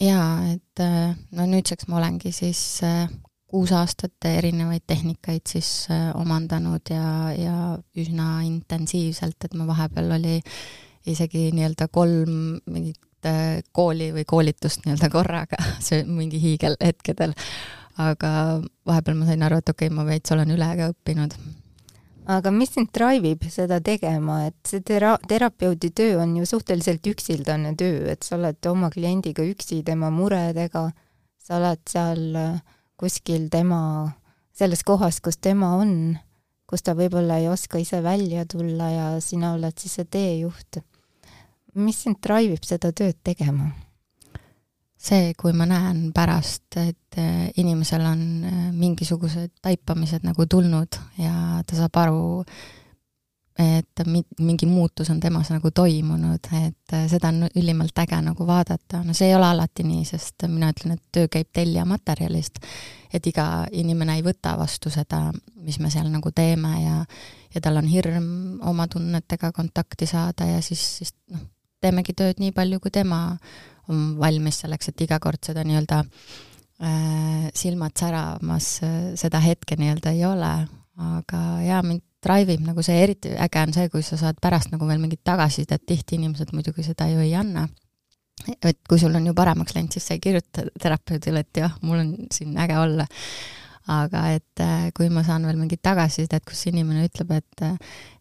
[0.00, 2.82] jaa, et äh, no nüüdseks ma olengi siis
[3.50, 7.56] kuus aastat erinevaid tehnikaid siis äh, omandanud ja, ja
[7.98, 10.38] üsna intensiivselt, et ma vahepeal oli
[11.10, 17.34] isegi nii-öelda kolm mingit äh, kooli või koolitust nii-öelda korraga, see mingi hiigelhetkedel.
[18.00, 18.30] aga
[18.86, 21.36] vahepeal ma sain aru, et okei okay,, ma veits olen üle ka õppinud.
[22.30, 27.06] aga mis sind drive ib seda tegema, et see tera-, terapeudi töö on ju suhteliselt
[27.06, 30.90] üksildane töö, et sa oled oma kliendiga üksi tema muredega,
[31.42, 32.60] sa oled seal äh,
[33.00, 33.80] kuskil tema,
[34.52, 36.18] selles kohas, kus tema on,
[36.68, 40.82] kus ta võib-olla ei oska ise välja tulla ja sina oled siis see teejuht.
[41.74, 43.70] mis sind drive ib seda tööd tegema?
[45.00, 51.62] see, kui ma näen pärast, et äh, inimesel on äh, mingisugused taipamised nagu tulnud ja
[51.64, 52.20] ta saab aru,
[53.60, 54.02] et
[54.38, 59.14] mingi muutus on temas nagu toimunud, et äh, seda on ülimalt äge nagu vaadata, no
[59.16, 62.62] see ei ole alati nii, sest mina ütlen, et töö käib tellija materjalist,
[63.12, 65.28] et iga inimene ei võta vastu seda,
[65.60, 67.04] mis me seal nagu teeme ja
[67.54, 71.42] ja tal on hirm oma tunnetega kontakti saada ja siis, siis noh,
[71.82, 73.24] teemegi tööd nii palju, kui tema
[73.90, 80.14] on valmis selleks, et iga kord seda nii-öelda äh, silmad säramas äh, seda hetke nii-öelda
[80.14, 80.52] ei ole,
[81.18, 84.72] aga jaa, mind drive ib nagu see, eriti äge on see, kui sa saad pärast
[84.74, 87.68] nagu veel mingit tagasisidet, tihti inimesed muidugi seda ju ei anna.
[88.64, 91.98] et kui sul on ju paremaks läinud, siis sa ei kirjuta terapeudile, et jah, mul
[92.00, 93.06] on siin äge olla
[93.90, 97.74] aga et äh, kui ma saan veel mingit tagasisidet, kus inimene ütleb, et äh,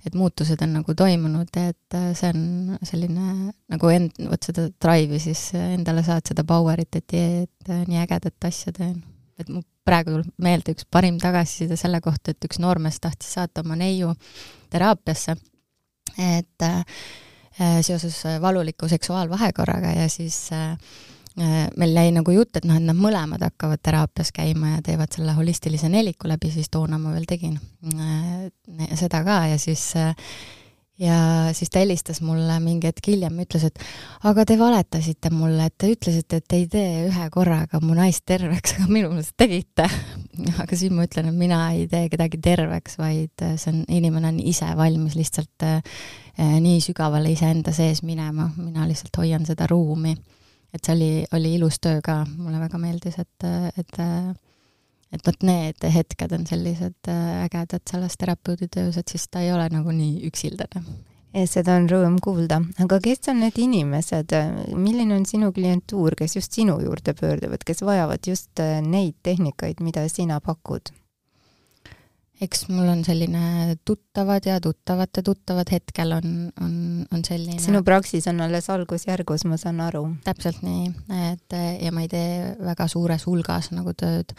[0.08, 5.20] et muutused on nagu toimunud, et äh, see on selline nagu end, vot seda drive'i
[5.22, 9.02] siis endale saad seda power'it, et, et nii ägedat asja teen.
[9.40, 13.64] Et mu praegu tuleb meelde üks parim tagasiside selle kohta, et üks noormees tahtis saata
[13.66, 14.14] oma neiu
[14.70, 15.38] teraapiasse,
[16.18, 16.84] et äh,
[17.82, 20.76] seoses valuliku seksuaalvahekorraga ja siis äh,
[21.40, 25.14] Äh, meil jäi nagu jutt, et noh, et nad mõlemad hakkavad teraapias käima ja teevad
[25.16, 27.54] selle holistilise neliku läbi, siis toona ma veel tegin
[27.94, 28.50] äh,
[29.00, 30.34] seda ka ja siis äh,
[31.00, 31.18] ja
[31.56, 33.80] siis ta helistas mulle mingi hetk hiljem, ütles, et
[34.28, 38.76] aga te valetasite mulle, et te ütlesite, et ei tee ühe korraga mu naist terveks,
[38.78, 39.88] aga minu meelest tegite.
[40.64, 44.42] aga siis ma ütlen, et mina ei tee kedagi terveks, vaid see on, inimene on
[44.44, 45.70] ise valmis lihtsalt
[46.40, 50.16] nii sügavale iseenda sees minema, mina lihtsalt hoian seda ruumi.
[50.74, 53.48] Et see oli, oli ilus töö ka, mulle väga meeldis, et,
[53.80, 53.98] et
[55.14, 59.54] et vot need hetked on sellised äh, ägedad selles terapeudi töös, et siis ta ei
[59.54, 60.84] ole nagu nii üksildane.
[61.50, 64.34] seda on rõõm kuulda, aga kes on need inimesed,
[64.74, 69.84] milline on sinu klientuur, kes just sinu juurde pöörduvad, kes vajavad just äh, neid tehnikaid,
[69.86, 70.94] mida sina pakud?
[72.40, 76.74] eks mul on selline tuttavad ja tuttavate tuttavad hetkel on, on,
[77.12, 77.60] on selline.
[77.60, 80.06] sinu praksis on alles algusjärgus, ma saan aru.
[80.24, 80.90] täpselt nii,
[81.34, 84.36] et ja ma ei tee väga suures hulgas nagu tööd.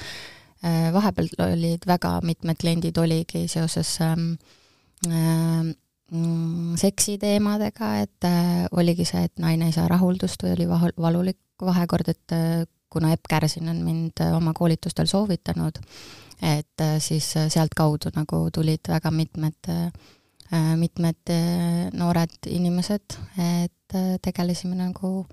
[0.93, 4.35] Vahepeal olid väga mitmed kliendid oligi seoses ähm,
[5.09, 5.71] äh,
[6.77, 10.67] seksiteemadega, et äh, oligi see, et naine ei saa rahuldust või oli
[11.01, 15.79] valulik vahekord, et äh, kuna Epp Kärsin on mind äh, oma koolitustel soovitanud,
[16.43, 21.31] et äh, siis äh, sealtkaudu nagu tulid väga mitmed, äh, mitmed
[21.95, 25.29] noored inimesed, et tegelesime nagu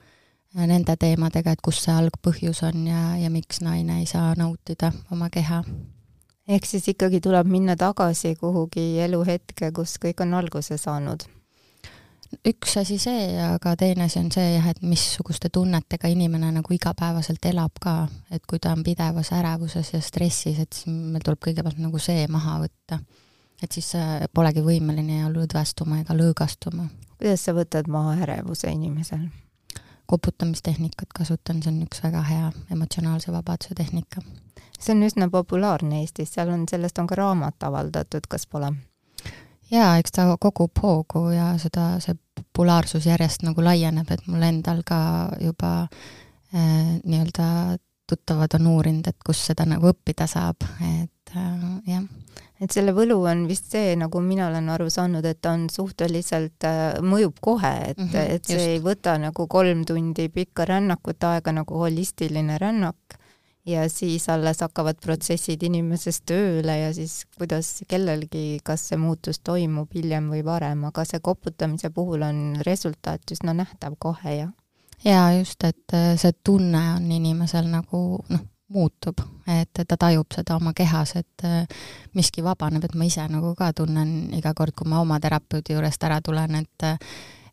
[0.65, 5.29] nende teemadega, et kus see algpõhjus on ja, ja miks naine ei saa nautida oma
[5.29, 5.63] keha.
[6.47, 11.27] ehk siis ikkagi tuleb minna tagasi kuhugi eluhetke, kus kõik on alguse saanud
[12.47, 17.45] üks asi see, aga teine asi on see jah, et missuguste tunnetega inimene nagu igapäevaselt
[17.49, 17.95] elab ka,
[18.33, 22.27] et kui ta on pidevas ärevuses ja stressis, et siis meil tuleb kõigepealt nagu see
[22.31, 22.99] maha võtta.
[23.63, 23.93] et siis
[24.33, 26.89] polegi võimeline ja lõdvestuma ega lõõgastuma.
[27.17, 29.27] kuidas sa võtad maha ärevuse inimesel?
[30.07, 34.21] Koputamistehnikat kasutan, see on üks väga hea emotsionaalse vabaduse tehnika.
[34.79, 38.71] see on üsna populaarne Eestis, seal on, sellest on ka raamat avaldatud, kas pole?
[39.71, 44.83] jaa, eks ta kogub hoogu ja seda, see populaarsus järjest nagu laieneb, et mul endal
[44.87, 44.99] ka
[45.43, 52.07] juba äh, nii-öelda tuttavad on uurinud, et kus seda nagu õppida saab, et äh, jah.
[52.61, 56.65] Et selle võlu on vist see, nagu mina olen aru saanud, et ta on suhteliselt
[56.67, 58.73] äh,, mõjub kohe, et mm, -hmm, et see just.
[58.73, 63.19] ei võta nagu kolm tundi pikka rännakut aega nagu holistiline rännak
[63.67, 69.91] ja siis alles hakkavad protsessid inimeses tööle ja siis kuidas kellelgi, kas see muutus toimub
[69.95, 74.53] hiljem või varem, aga see koputamise puhul on resultaat üsna nähtav kohe, jah?
[75.03, 80.57] jaa, just, et äh, see tunne on inimesel nagu noh, muutub, et ta tajub seda
[80.59, 81.65] oma kehas, et äh,
[82.13, 86.03] miski vabaneb, et ma ise nagu ka tunnen iga kord, kui ma oma terapeudi juurest
[86.03, 86.89] ära tulen, et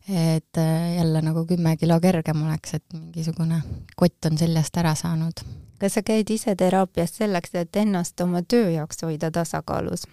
[0.05, 3.63] et äh, jälle nagu kümme kilo kergem oleks, et mingisugune
[3.97, 5.41] kott on seljast ära saanud
[5.79, 10.05] kas sa käid ise teraapias selleks, et ennast oma töö jaoks hoida tasakaalus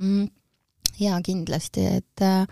[0.00, 0.28] mm,?
[1.00, 2.46] jaa, kindlasti, et äh,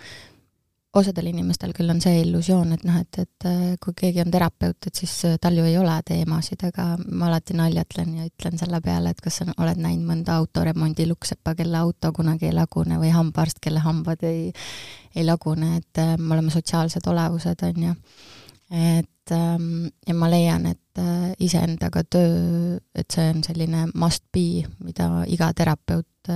[0.98, 4.88] osadel inimestel küll on see illusioon, et noh, et, et äh, kui keegi on terapeut,
[4.88, 8.80] et siis äh, tal ju ei ole teemasid, aga ma alati naljatlen ja ütlen selle
[8.82, 13.12] peale, et kas sa oled näinud mõnda autoremondi lukksepa, kelle auto kunagi ei lagune või
[13.14, 14.50] hambaarst, kelle hambad ei,
[15.14, 17.96] ei lagune, et äh, me oleme sotsiaalsed olevused, on ju.
[18.80, 21.00] et ähm, ja ma leian, et
[21.40, 26.34] iseendaga töö, et see on selline must be, mida iga terapeut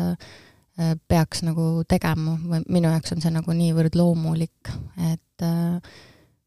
[0.75, 4.73] peaks nagu tegema või minu jaoks on see nagu niivõrd loomulik,
[5.13, 5.95] et äh,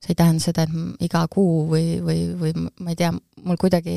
[0.03, 3.13] see ei tähenda seda, et iga kuu või, või, või ma ei tea,
[3.45, 3.95] mul kuidagi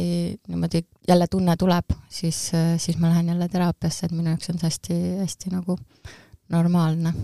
[0.48, 4.60] niimoodi jälle tunne tuleb, siis, äh, siis ma lähen jälle teraapiasse, et minu jaoks on
[4.60, 5.78] see hästi, hästi nagu
[6.50, 7.14] normaalne.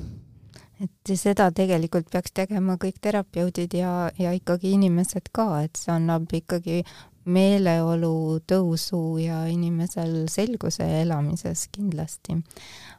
[0.83, 6.27] et seda tegelikult peaks tegema kõik terapeudid ja, ja ikkagi inimesed ka, et see annab
[6.35, 6.83] ikkagi
[7.27, 12.37] meeleolu tõusu ja inimesel selguse elamises kindlasti.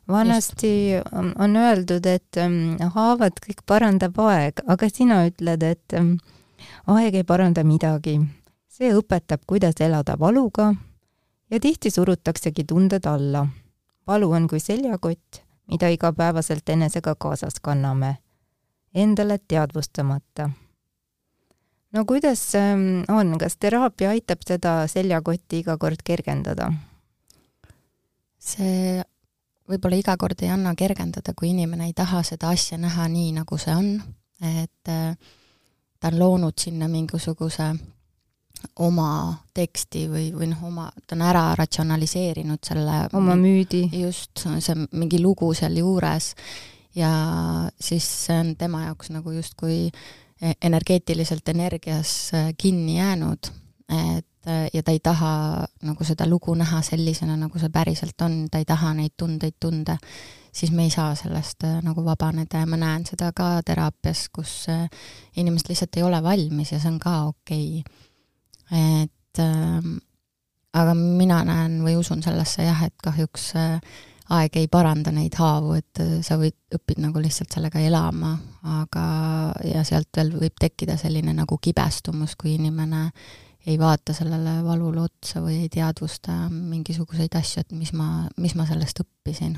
[0.08, 1.14] vanasti Just.
[1.40, 6.18] on öeldud, et ähm, haavad kõik parandab aeg, aga sina ütled, et ähm,
[6.88, 8.20] aeg ei paranda midagi.
[8.68, 10.74] see õpetab, kuidas elada valuga
[11.52, 13.48] ja tihti surutaksegi tunded alla.
[14.08, 18.18] valu on kui seljakott, mida igapäevaselt enesega kaasas kanname,
[18.94, 20.50] endale teadvustamata
[21.94, 26.72] no kuidas ähm, on, kas teraapia aitab seda seljakotti iga kord kergendada?
[28.48, 29.02] see
[29.68, 33.58] võib-olla iga kord ei anna kergendada, kui inimene ei taha seda asja näha nii, nagu
[33.60, 33.90] see on,
[34.40, 35.18] et äh,
[36.00, 37.74] ta on loonud sinna mingisuguse
[38.82, 39.10] oma
[39.54, 43.84] teksti või, või noh, oma, ta on ära ratsionaliseerinud selle oma müüdi.
[44.00, 46.32] just, see mingi lugu sealjuures
[46.98, 47.12] ja
[47.82, 50.08] siis see on tema jaoks nagu justkui äh,
[50.42, 53.50] energeetiliselt energias äh, kinni jäänud,
[53.90, 58.48] et äh, ja ta ei taha nagu seda lugu näha sellisena, nagu see päriselt on,
[58.52, 59.98] ta ei taha neid tundeid tunda,
[60.52, 64.66] siis me ei saa sellest nagu vabaneda ja ma näen seda ka teraapias, kus
[65.38, 67.84] inimesed lihtsalt ei ole valmis ja see on ka okei.
[68.68, 69.04] Okay..
[69.04, 69.42] et
[70.78, 73.98] aga mina näen või usun sellesse jah, et kahjuks äh,
[74.36, 78.34] aeg ei paranda neid haavu, et äh, sa võid, õpid nagu lihtsalt sellega elama,
[78.82, 79.04] aga,
[79.68, 83.08] ja sealt veel võib tekkida selline nagu kibestumus, kui inimene
[83.68, 88.68] ei vaata sellele valule otsa või ei teadvusta mingisuguseid asju, et mis ma, mis ma
[88.68, 89.58] sellest õppisin.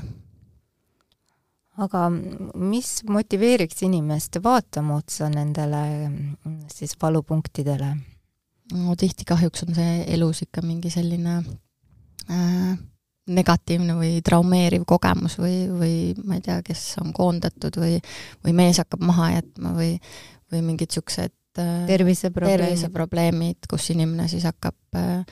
[1.80, 5.82] aga mis motiveeriks inimest vaatama otsa nendele
[6.72, 7.94] siis valupunktidele?
[8.74, 11.38] no tihti kahjuks on see elus ikka mingi selline
[12.30, 12.78] äh,
[13.30, 17.98] negatiivne või traumeeriv kogemus või, või ma ei tea, kes on koondatud või,
[18.44, 19.94] või mees hakkab maha jätma või,
[20.52, 25.22] või mingid niisugused äh, terviseprobleemid, terviseprobleemid, kus inimene siis hakkab äh,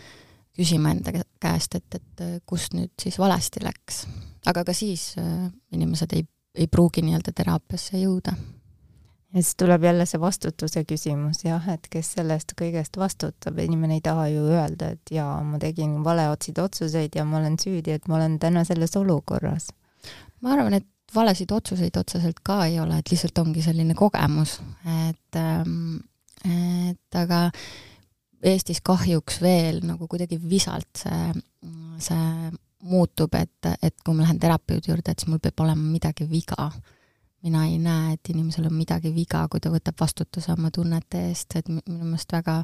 [0.59, 4.05] küsima enda käest, et, et äh, kust nüüd siis valesti läks.
[4.49, 5.13] aga ka siis
[5.75, 6.25] inimesed ei,
[6.55, 8.37] ei pruugi nii-öelda teraapiasse jõuda
[9.35, 13.99] ja siis tuleb jälle see vastutuse küsimus jah, et kes selle eest kõigest vastutab, inimene
[13.99, 18.09] ei taha ju öelda, et jaa, ma tegin valeotsid otsuseid ja ma olen süüdi, et
[18.09, 19.69] ma olen täna selles olukorras.
[20.41, 24.61] ma arvan, et valesid otsuseid otseselt ka ei ole, et lihtsalt ongi selline kogemus,
[25.09, 25.99] et ähm,
[26.47, 27.49] et aga
[28.49, 31.33] Eestis kahjuks veel nagu kuidagi visalt see,
[31.99, 32.53] see
[32.87, 36.69] muutub, et, et kui ma lähen terapeudi juurde, et siis mul peab olema midagi viga
[37.43, 41.57] mina ei näe, et inimesel on midagi viga, kui ta võtab vastutuse oma tunnete eest,
[41.57, 42.63] et minu meelest väga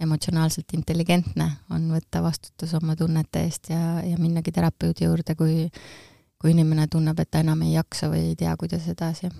[0.00, 5.66] emotsionaalselt intelligentne on võtta vastutus oma tunnete eest ja, ja minnagi terapeudi juurde, kui
[6.40, 9.30] kui inimene tunneb, et ta enam ei jaksa või ei tea, kuidas edasi.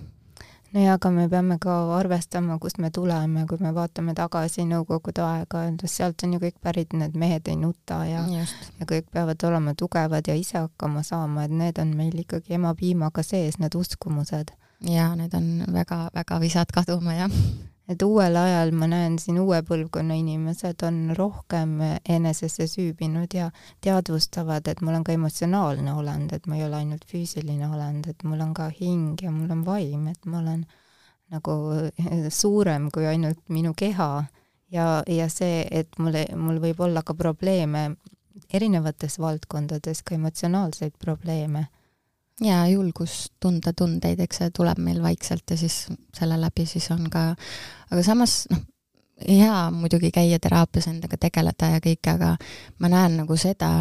[0.73, 5.21] no ja aga me peame ka arvestama, kust me tuleme, kui me vaatame tagasi Nõukogude
[5.23, 8.71] aega, sealt on ju kõik pärit, need mehed ei nuta ja Just.
[8.79, 13.23] ja kõik peavad olema tugevad ja ise hakkama saama, et need on meil ikkagi emapiimaga
[13.23, 14.51] sees, need uskumused
[14.85, 17.31] jaa, need on väga-väga visad kaduma, jah.
[17.87, 23.49] et uuel ajal ma näen siin uue põlvkonna inimesed on rohkem enesesse süübinud ja
[23.81, 28.23] teadvustavad, et ma olen ka emotsionaalne olend, et ma ei ole ainult füüsiline olend, et
[28.27, 30.65] mul on ka hing ja mul on vaim, et ma olen
[31.31, 31.55] nagu
[32.31, 34.11] suurem kui ainult minu keha
[34.71, 37.89] ja, ja see, et mul, mul võib olla ka probleeme
[38.53, 41.67] erinevates valdkondades, ka emotsionaalseid probleeme
[42.41, 45.85] ja julgus tunda tundeid, eks see tuleb meil vaikselt ja siis
[46.15, 47.29] selle läbi siis on ka,
[47.91, 48.65] aga samas noh,
[49.27, 52.35] hea muidugi käia teraapias endaga tegeleda ja kõike, aga
[52.79, 53.71] ma näen nagu seda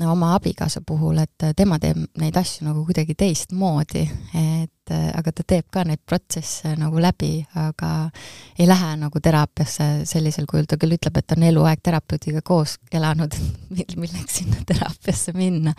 [0.00, 4.04] no, oma abikaasa puhul, et tema teeb neid asju nagu kuidagi teistmoodi,
[4.40, 7.90] et aga ta teeb ka neid protsesse nagu läbi, aga
[8.58, 13.36] ei lähe nagu teraapiasse sellisel kujul, ta küll ütleb, et on eluaeg terapeudiga koos elanud,
[14.00, 15.76] milleks sinna teraapiasse minna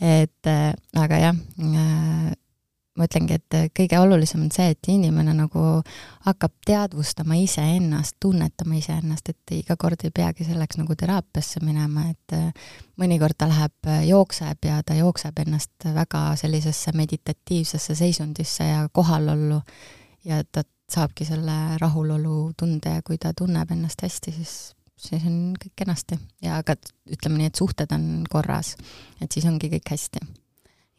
[0.00, 2.36] et äh, aga jah, äh,
[2.98, 5.64] ma ütlengi, et kõige olulisem on see, et inimene nagu
[6.26, 12.36] hakkab teadvustama iseennast, tunnetama iseennast, et iga kord ei peagi selleks nagu teraapiasse minema, et
[12.36, 18.82] äh, mõnikord ta läheb, äh, jookseb ja ta jookseb ennast väga sellisesse meditatiivsesse seisundisse ja
[18.92, 19.60] kohalollu
[20.26, 24.54] ja ta saabki selle rahulolu tunde ja kui ta tunneb ennast hästi, siis
[24.98, 26.76] siis on kõik kenasti ja aga
[27.08, 28.74] ütleme nii, et suhted on korras,
[29.22, 30.26] et siis ongi kõik hästi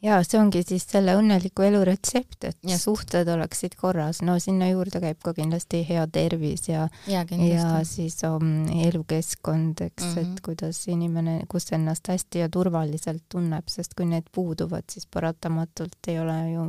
[0.04, 2.78] ja see ongi siis selle õnneliku elu retsept, et ja.
[2.80, 8.16] suhted oleksid korras, no sinna juurde käib ka kindlasti hea tervis ja ja, ja siis
[8.28, 10.20] um, elukeskkond, eks mm, -hmm.
[10.20, 10.42] et mhm.
[10.44, 16.18] kuidas inimene, kus ennast hästi ja turvaliselt tunneb, sest kui need puuduvad, siis paratamatult ei
[16.18, 16.66] ole ju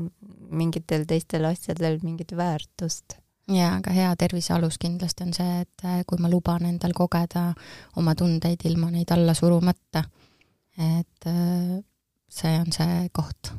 [0.51, 3.21] mingitel teistel asjadel mingit väärtust
[3.55, 7.51] jaa, aga hea tervise alus kindlasti on see, et äh, kui ma luban endal kogeda
[7.99, 10.03] oma tundeid ilma neid alla surumata,
[10.77, 11.77] et äh,
[12.31, 13.53] see on see koht.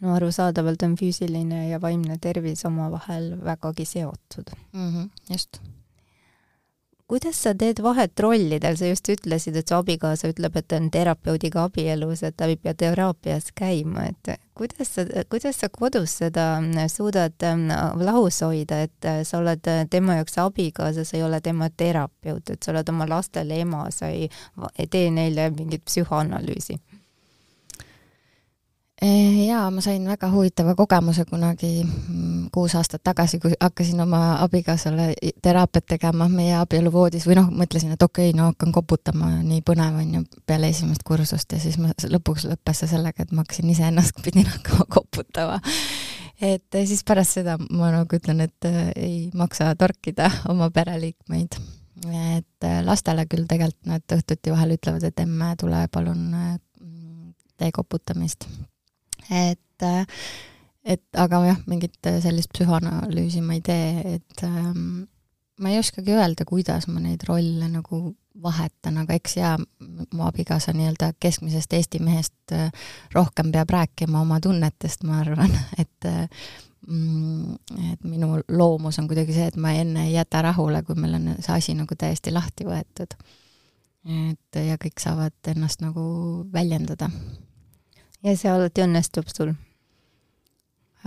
[0.00, 4.94] no arusaadavalt on füüsiline ja vaimne tervis omavahel vägagi seotud mm.
[4.94, 5.60] -hmm, just.
[7.08, 11.64] Kuidas sa teed vahet rollidel, sa just ütlesid, et su abikaasa ütleb, et on terapeudiga
[11.64, 16.50] abielus, et ta ei pea teraapias käima, et kuidas sa, kuidas sa kodus seda
[16.92, 17.68] suudad ähm,
[18.04, 22.74] lahus hoida, et sa oled tema jaoks abikaasa, sa ei ole tema terapeut, et sa
[22.74, 24.28] oled oma lastele ema, sa ei,
[24.76, 26.76] ei tee neile mingit psühhoanalüüsi
[29.46, 35.12] jaa, ma sain väga huvitava kogemuse kunagi mm, kuus aastat tagasi, kui hakkasin oma abikaasale
[35.42, 40.00] teraapiat tegema meie abieluvoodis või noh, mõtlesin, et okei okay,, no hakkan koputama, nii põnev
[40.02, 43.70] on ju peale esimest kursust ja siis ma lõpuks lõppes see sellega, et ma hakkasin
[43.70, 45.60] iseennast pidin hakkama koputama.
[46.40, 51.60] et siis pärast seda ma nagu ütlen, et äh, ei maksa torkida oma pereliikmeid.
[52.08, 56.34] et lastele küll tegelikult nad õhtuti vahel ütlevad, et emme, tule palun
[57.58, 58.46] tee koputamist
[59.30, 59.86] et
[60.88, 65.02] et aga jah, mingit sellist psühhoanalüüsi ma ei tee, et ähm,
[65.60, 70.72] ma ei oskagi öelda, kuidas ma neid rolle nagu vahetan, aga eks jaa, mu abikaasa
[70.76, 72.70] nii-öelda keskmisest Eesti mehest äh,
[73.14, 75.52] rohkem peab rääkima oma tunnetest, ma arvan,
[75.82, 76.08] et
[76.86, 77.58] mm,
[77.92, 81.34] et minu loomus on kuidagi see, et ma enne ei jäta rahule, kui meil on
[81.40, 83.18] see asi nagu täiesti lahti võetud.
[84.08, 86.02] et ja kõik saavad ennast nagu
[86.52, 87.10] väljendada
[88.24, 89.54] ja see alati õnnestub sul.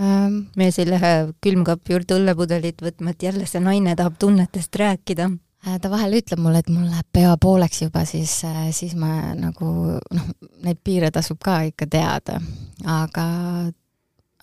[0.00, 0.44] Ähm,?
[0.56, 1.12] mees ei lähe
[1.44, 5.28] külmkapi juurde õllepudelit võtma, et jälle see naine tahab tunnetest rääkida.
[5.66, 9.34] Äh, ta vahel ütleb mulle, et mul läheb pea pooleks juba, siis, äh, siis ma
[9.38, 10.32] nagu noh,
[10.64, 12.40] neid piire tasub ka ikka teada,
[12.88, 13.26] aga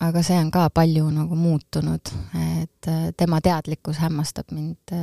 [0.00, 2.12] aga see on ka palju nagu muutunud,
[2.62, 4.94] et äh, tema teadlikkus hämmastab mind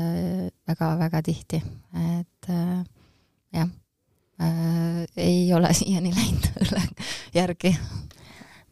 [0.66, 1.62] väga-väga tihti,
[2.16, 2.50] et
[3.54, 3.70] jah
[5.18, 6.82] ei ole siiani läinud õlle
[7.34, 7.74] järgi.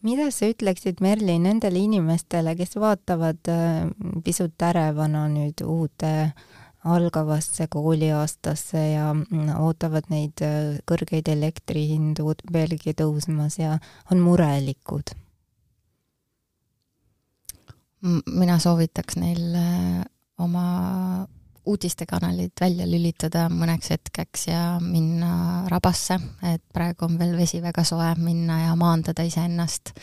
[0.05, 3.88] mida sa ütleksid, Merli, nendele inimestele, kes vaatavad äh,
[4.24, 6.13] pisut ärevana nüüd uude
[6.86, 13.80] algavasse kooliaastasse ja mm, ootavad neid äh, kõrgeid elektrihindu veelgi tõusmas ja
[14.11, 15.16] on murelikud?
[18.30, 20.03] mina soovitaks neil äh,
[20.38, 20.66] oma
[21.66, 26.18] uudistekanalid välja lülitada mõneks hetkeks ja minna rabasse,
[26.53, 29.93] et praegu on veel vesi väga soe, minna ja maandada iseennast,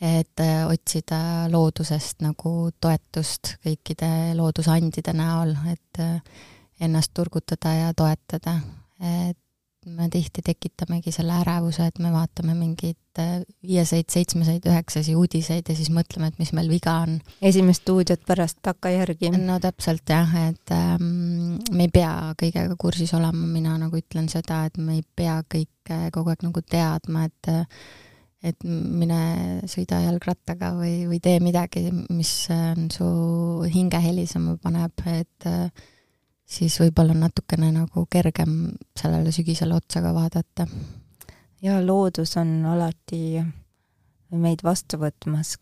[0.00, 6.46] et äh, otsida loodusest nagu toetust kõikide loodusandide näol, et äh,
[6.80, 8.60] ennast turgutada ja toetada,
[9.02, 9.38] et
[9.86, 15.76] me tihti tekitamegi selle ärevuse, et me vaatame mingeid äh, viieseid, seitsmeseid, üheksasi uudiseid ja
[15.78, 17.18] siis mõtleme, et mis meil viga on.
[17.42, 19.30] esimest stuudiot pärast takkajärgi.
[19.38, 24.64] no täpselt jah, et ähm, me ei pea kõigega kursis olema, mina nagu ütlen seda,
[24.68, 27.52] et me ei pea kõike kogu aeg nagu teadma, et
[28.38, 33.08] et mine sõida jalgrattaga või, või tee midagi, mis on su
[33.66, 35.88] hinge helisema paneb, et äh,
[36.48, 38.54] siis võib-olla natukene nagu kergem
[38.96, 40.66] sellele sügisele otsa ka vaadata.
[41.62, 43.42] ja loodus on alati
[44.30, 45.56] meid vastu võtmas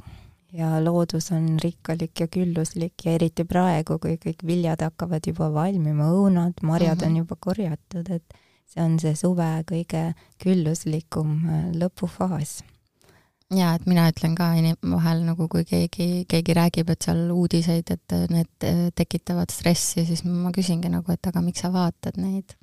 [0.52, 6.10] ja loodus on rikkalik ja külluslik ja eriti praegu, kui kõik viljad hakkavad juba valmima,
[6.12, 7.10] õunad, marjad mm -hmm.
[7.10, 8.34] on juba korjatud, et
[8.66, 12.62] see on see suve kõige külluslikum äh, lõpufaas
[13.54, 14.48] jaa, et mina ütlen ka
[14.90, 20.24] vahel nagu, kui keegi, keegi räägib, et seal uudiseid, et need äh, tekitavad stressi, siis
[20.26, 22.56] ma küsingi nagu, et aga miks sa vaatad neid?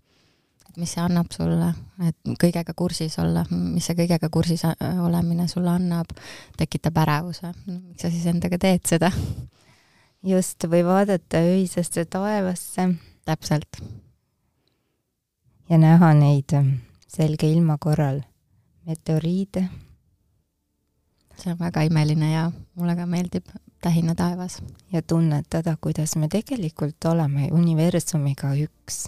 [0.74, 1.70] et mis see annab sulle,
[2.02, 6.12] et kõigega kursis olla, mis see kõigega kursis äh, olemine sulle annab,
[6.60, 9.12] tekitab ärevuse, miks sa siis endaga teed seda?
[10.24, 12.90] just, või vaadata öisesse taevasse.
[13.24, 13.80] täpselt.
[15.70, 16.52] ja näha neid
[17.08, 18.20] selge ilma korral
[18.84, 19.70] meteoriide
[21.38, 23.46] see on väga imeline ja mulle ka meeldib
[23.82, 24.62] tähine taevas.
[24.92, 29.08] ja tunnetada, kuidas me tegelikult oleme universumiga üks.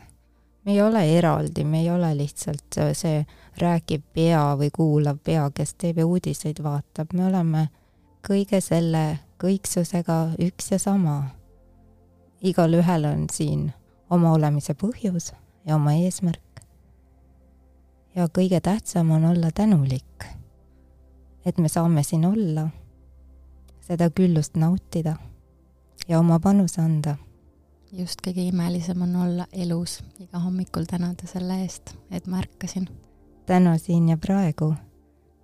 [0.65, 3.25] me ei ole eraldi, me ei ole lihtsalt see
[3.57, 7.67] räägib pea või kuulav pea, kes TV-uudiseid vaatab, me oleme
[8.27, 11.29] kõige selle kõiksusega üks ja sama.
[12.41, 13.71] igalühel on siin
[14.09, 15.33] oma olemise põhjus
[15.65, 16.61] ja oma eesmärk.
[18.15, 20.25] ja kõige tähtsam on olla tänulik,
[21.45, 22.69] et me saame siin olla,
[23.81, 25.15] seda küllust nautida
[26.07, 27.17] ja oma panuse anda.
[27.91, 32.89] just kõige imelisem on olla elus, iga hommikul tänada selle eest, et ma ärkasin.
[33.45, 34.73] täna siin ja praegu.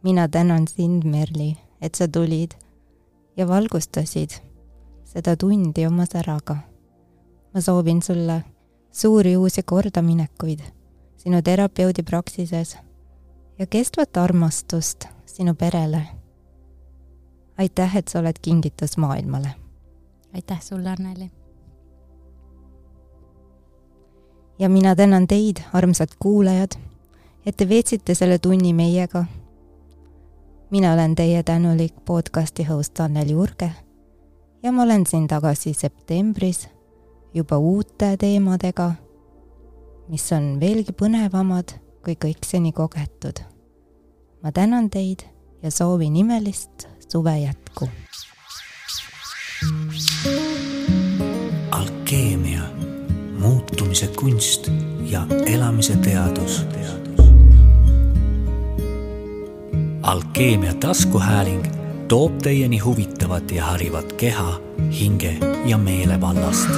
[0.04, 2.52] mina tänan sind, Merli, et sa tulid
[3.38, 4.42] ja valgustasid
[5.06, 6.58] seda tundi oma säraga.
[7.54, 8.44] ma soovin sulle
[8.92, 10.60] suuri uusi kordaminekuid
[11.18, 12.78] sinu terapeudi praksises
[13.60, 16.02] ja kestvat armastust sinu perele.
[17.58, 19.52] aitäh, et sa oled kingitus maailmale.
[20.34, 21.32] aitäh sulle, Anneli.
[24.60, 26.72] ja mina tänan teid, armsad kuulajad,
[27.46, 29.26] et te veetsite selle tunni meiega.
[30.72, 33.72] mina olen teie tänulik podcasti host Anneli Urge
[34.64, 36.70] ja ma olen siin tagasi septembris
[37.34, 38.92] juba uute teemadega,
[40.08, 43.51] mis on veelgi põnevamad kui kõik seni kogetud.
[44.44, 45.20] Ma tänan teid
[45.64, 47.90] ja soovin imelist suve jätku.
[51.72, 52.62] alkeemia,
[53.40, 54.68] muutumise kunst
[55.02, 56.66] ja elamise teadus.
[60.02, 61.66] alkeemia taskuhääling
[62.08, 64.60] toob teieni huvitavat ja harivat keha,
[65.00, 66.70] hinge ja meele vallast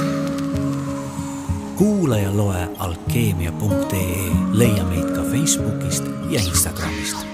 [1.76, 7.33] kuula ja loe alkeemia.ee, leia meid ka Facebookist ja Instagramist